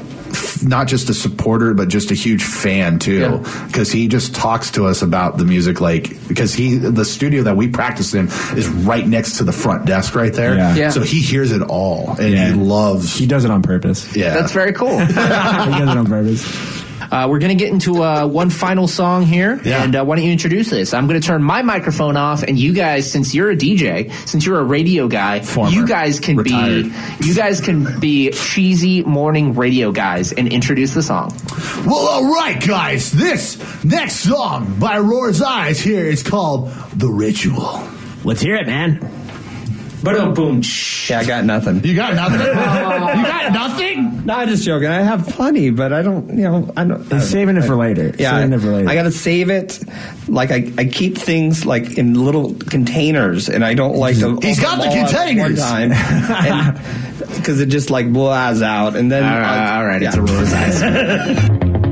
not 0.63 0.87
just 0.89 1.09
a 1.11 1.15
supporter, 1.15 1.75
but 1.75 1.89
just 1.89 2.11
a 2.11 2.15
huge 2.15 2.43
fan 2.43 2.99
too, 2.99 3.19
Yeah. 3.21 3.65
because 3.67 3.91
he 3.93 4.09
just 4.09 4.35
talks 4.35 4.71
to 4.73 4.87
us 4.87 5.03
about 5.03 5.39
the 5.39 5.45
music. 5.45 5.81
Like, 5.81 6.27
because 6.29 6.55
he, 6.55 6.77
the 6.77 7.05
studio 7.05 7.43
that 7.45 7.57
we 7.57 7.69
practice 7.69 8.15
in 8.15 8.27
is 8.57 8.69
right 8.69 9.07
next 9.07 9.39
to 9.39 9.45
the 9.45 9.53
front 9.53 9.85
desk 9.87 10.15
right 10.15 10.33
there. 10.33 10.55
Yeah. 10.57 10.75
Yeah. 10.75 10.91
So 10.91 11.03
he 11.03 11.21
hears 11.21 11.53
it 11.53 11.63
all, 11.63 12.17
and 12.19 12.31
Yeah. 12.33 12.49
he 12.49 12.55
loves. 12.55 13.15
He 13.17 13.27
does 13.27 13.45
it 13.45 13.51
on 13.51 13.63
purpose. 13.63 14.15
yeah, 14.17 14.35
That's 14.35 14.53
very 14.53 14.73
cool. 14.73 14.99
he 15.07 15.15
does 15.15 15.89
it 15.91 15.97
on 15.99 16.07
purpose. 16.07 16.82
Uh, 17.11 17.27
we're 17.29 17.39
going 17.39 17.57
to 17.57 17.63
get 17.63 17.73
into 17.73 18.03
uh, 18.03 18.27
one 18.27 18.51
final 18.51 18.87
song 18.87 19.23
here. 19.25 19.61
Yeah. 19.65 19.83
And 19.83 19.97
uh, 19.97 20.05
why 20.05 20.17
don't 20.17 20.25
you 20.25 20.33
introduce 20.33 20.71
this? 20.71 20.95
I'm 20.95 21.07
going 21.07 21.21
to 21.21 21.27
turn 21.27 21.43
my 21.43 21.63
microphone 21.63 22.17
off, 22.17 22.43
and 22.43 22.59
you 22.59 22.73
guys, 22.75 23.11
since 23.11 23.35
you're 23.35 23.51
a 23.51 23.57
DJ, 23.57 24.13
since 24.29 24.45
you're 24.47 24.61
a 24.61 24.65
radio 24.65 25.09
guy, 25.09 25.41
Former. 25.41 25.71
you 25.71 25.87
guys 25.87 26.21
can 26.21 26.37
Retired. 26.37 26.85
be 26.85 27.27
you 27.27 27.35
guys 27.35 27.61
can 27.61 27.99
be 28.01 28.31
cheesy 28.31 29.03
morning 29.03 29.55
radio 29.55 29.93
guys 29.93 30.33
and 30.33 30.53
introduce 30.53 30.95
the 30.95 31.03
song. 31.03 31.37
Well, 31.87 31.95
all 32.09 32.33
right, 32.35 32.65
guys. 32.65 33.11
This 33.13 33.59
next 33.85 34.17
song 34.17 34.79
by 34.79 34.97
Aurora's 34.99 35.43
Eyes 35.43 35.81
here 35.81 36.05
is 36.07 36.23
called 36.23 36.71
"The 36.95 37.09
Ritual." 37.09 37.83
Let's 38.25 38.41
hear 38.41 38.55
it, 38.57 38.67
man. 38.67 39.01
Boom, 40.03 40.35
boom. 40.35 40.63
Yeah, 41.09 41.21
I 41.21 41.25
got 41.25 41.45
nothing. 41.45 41.85
You 41.85 41.95
got 41.95 42.15
nothing. 42.15 42.41
you 42.41 42.53
got 42.55 43.53
nothing. 43.53 44.27
No, 44.27 44.35
I'm 44.35 44.49
just 44.49 44.65
joking. 44.65 44.89
I 44.89 45.03
have 45.03 45.27
plenty, 45.29 45.71
but 45.71 45.93
I 45.93 46.03
don't. 46.03 46.29
You 46.31 46.43
know, 46.43 46.73
I 46.77 46.85
don't. 46.85 47.05
He's 47.13 47.29
saving 47.29 47.57
it 47.57 47.63
for 47.63 47.77
later. 47.77 48.13
Yeah, 48.19 48.39
saving 48.39 48.53
it 48.53 48.61
for 48.61 48.73
later. 48.73 48.89
I 48.89 48.95
got 48.95 49.05
to 49.05 49.13
save 49.13 49.49
it. 49.51 49.79
Like 50.29 50.51
I, 50.51 50.73
I 50.79 50.85
keep 50.87 51.17
things 51.19 51.65
like 51.65 51.99
in 51.99 52.15
little 52.15 52.55
containers, 52.55 53.49
and 53.49 53.65
I 53.65 53.75
don't 53.75 53.97
like 53.97 54.19
to. 54.19 54.39
He's 54.41 54.59
got 54.61 54.77
the 54.79 54.89
them 54.89 54.99
all 55.05 55.07
containers. 55.09 55.61
one 55.61 55.91
time, 55.91 56.75
because 57.37 57.61
it 57.61 57.67
just 57.67 57.91
like 57.91 58.13
blows 58.13 58.61
out, 58.63 58.97
and 58.97 59.11
then 59.11 59.23
All 59.25 59.31
right, 59.31 59.45
I'll- 59.45 59.79
all 59.81 59.87
right, 59.87 60.03
it's 60.03 60.17
yeah. 60.17 60.23
a 60.23 60.25
Roar's 60.25 61.92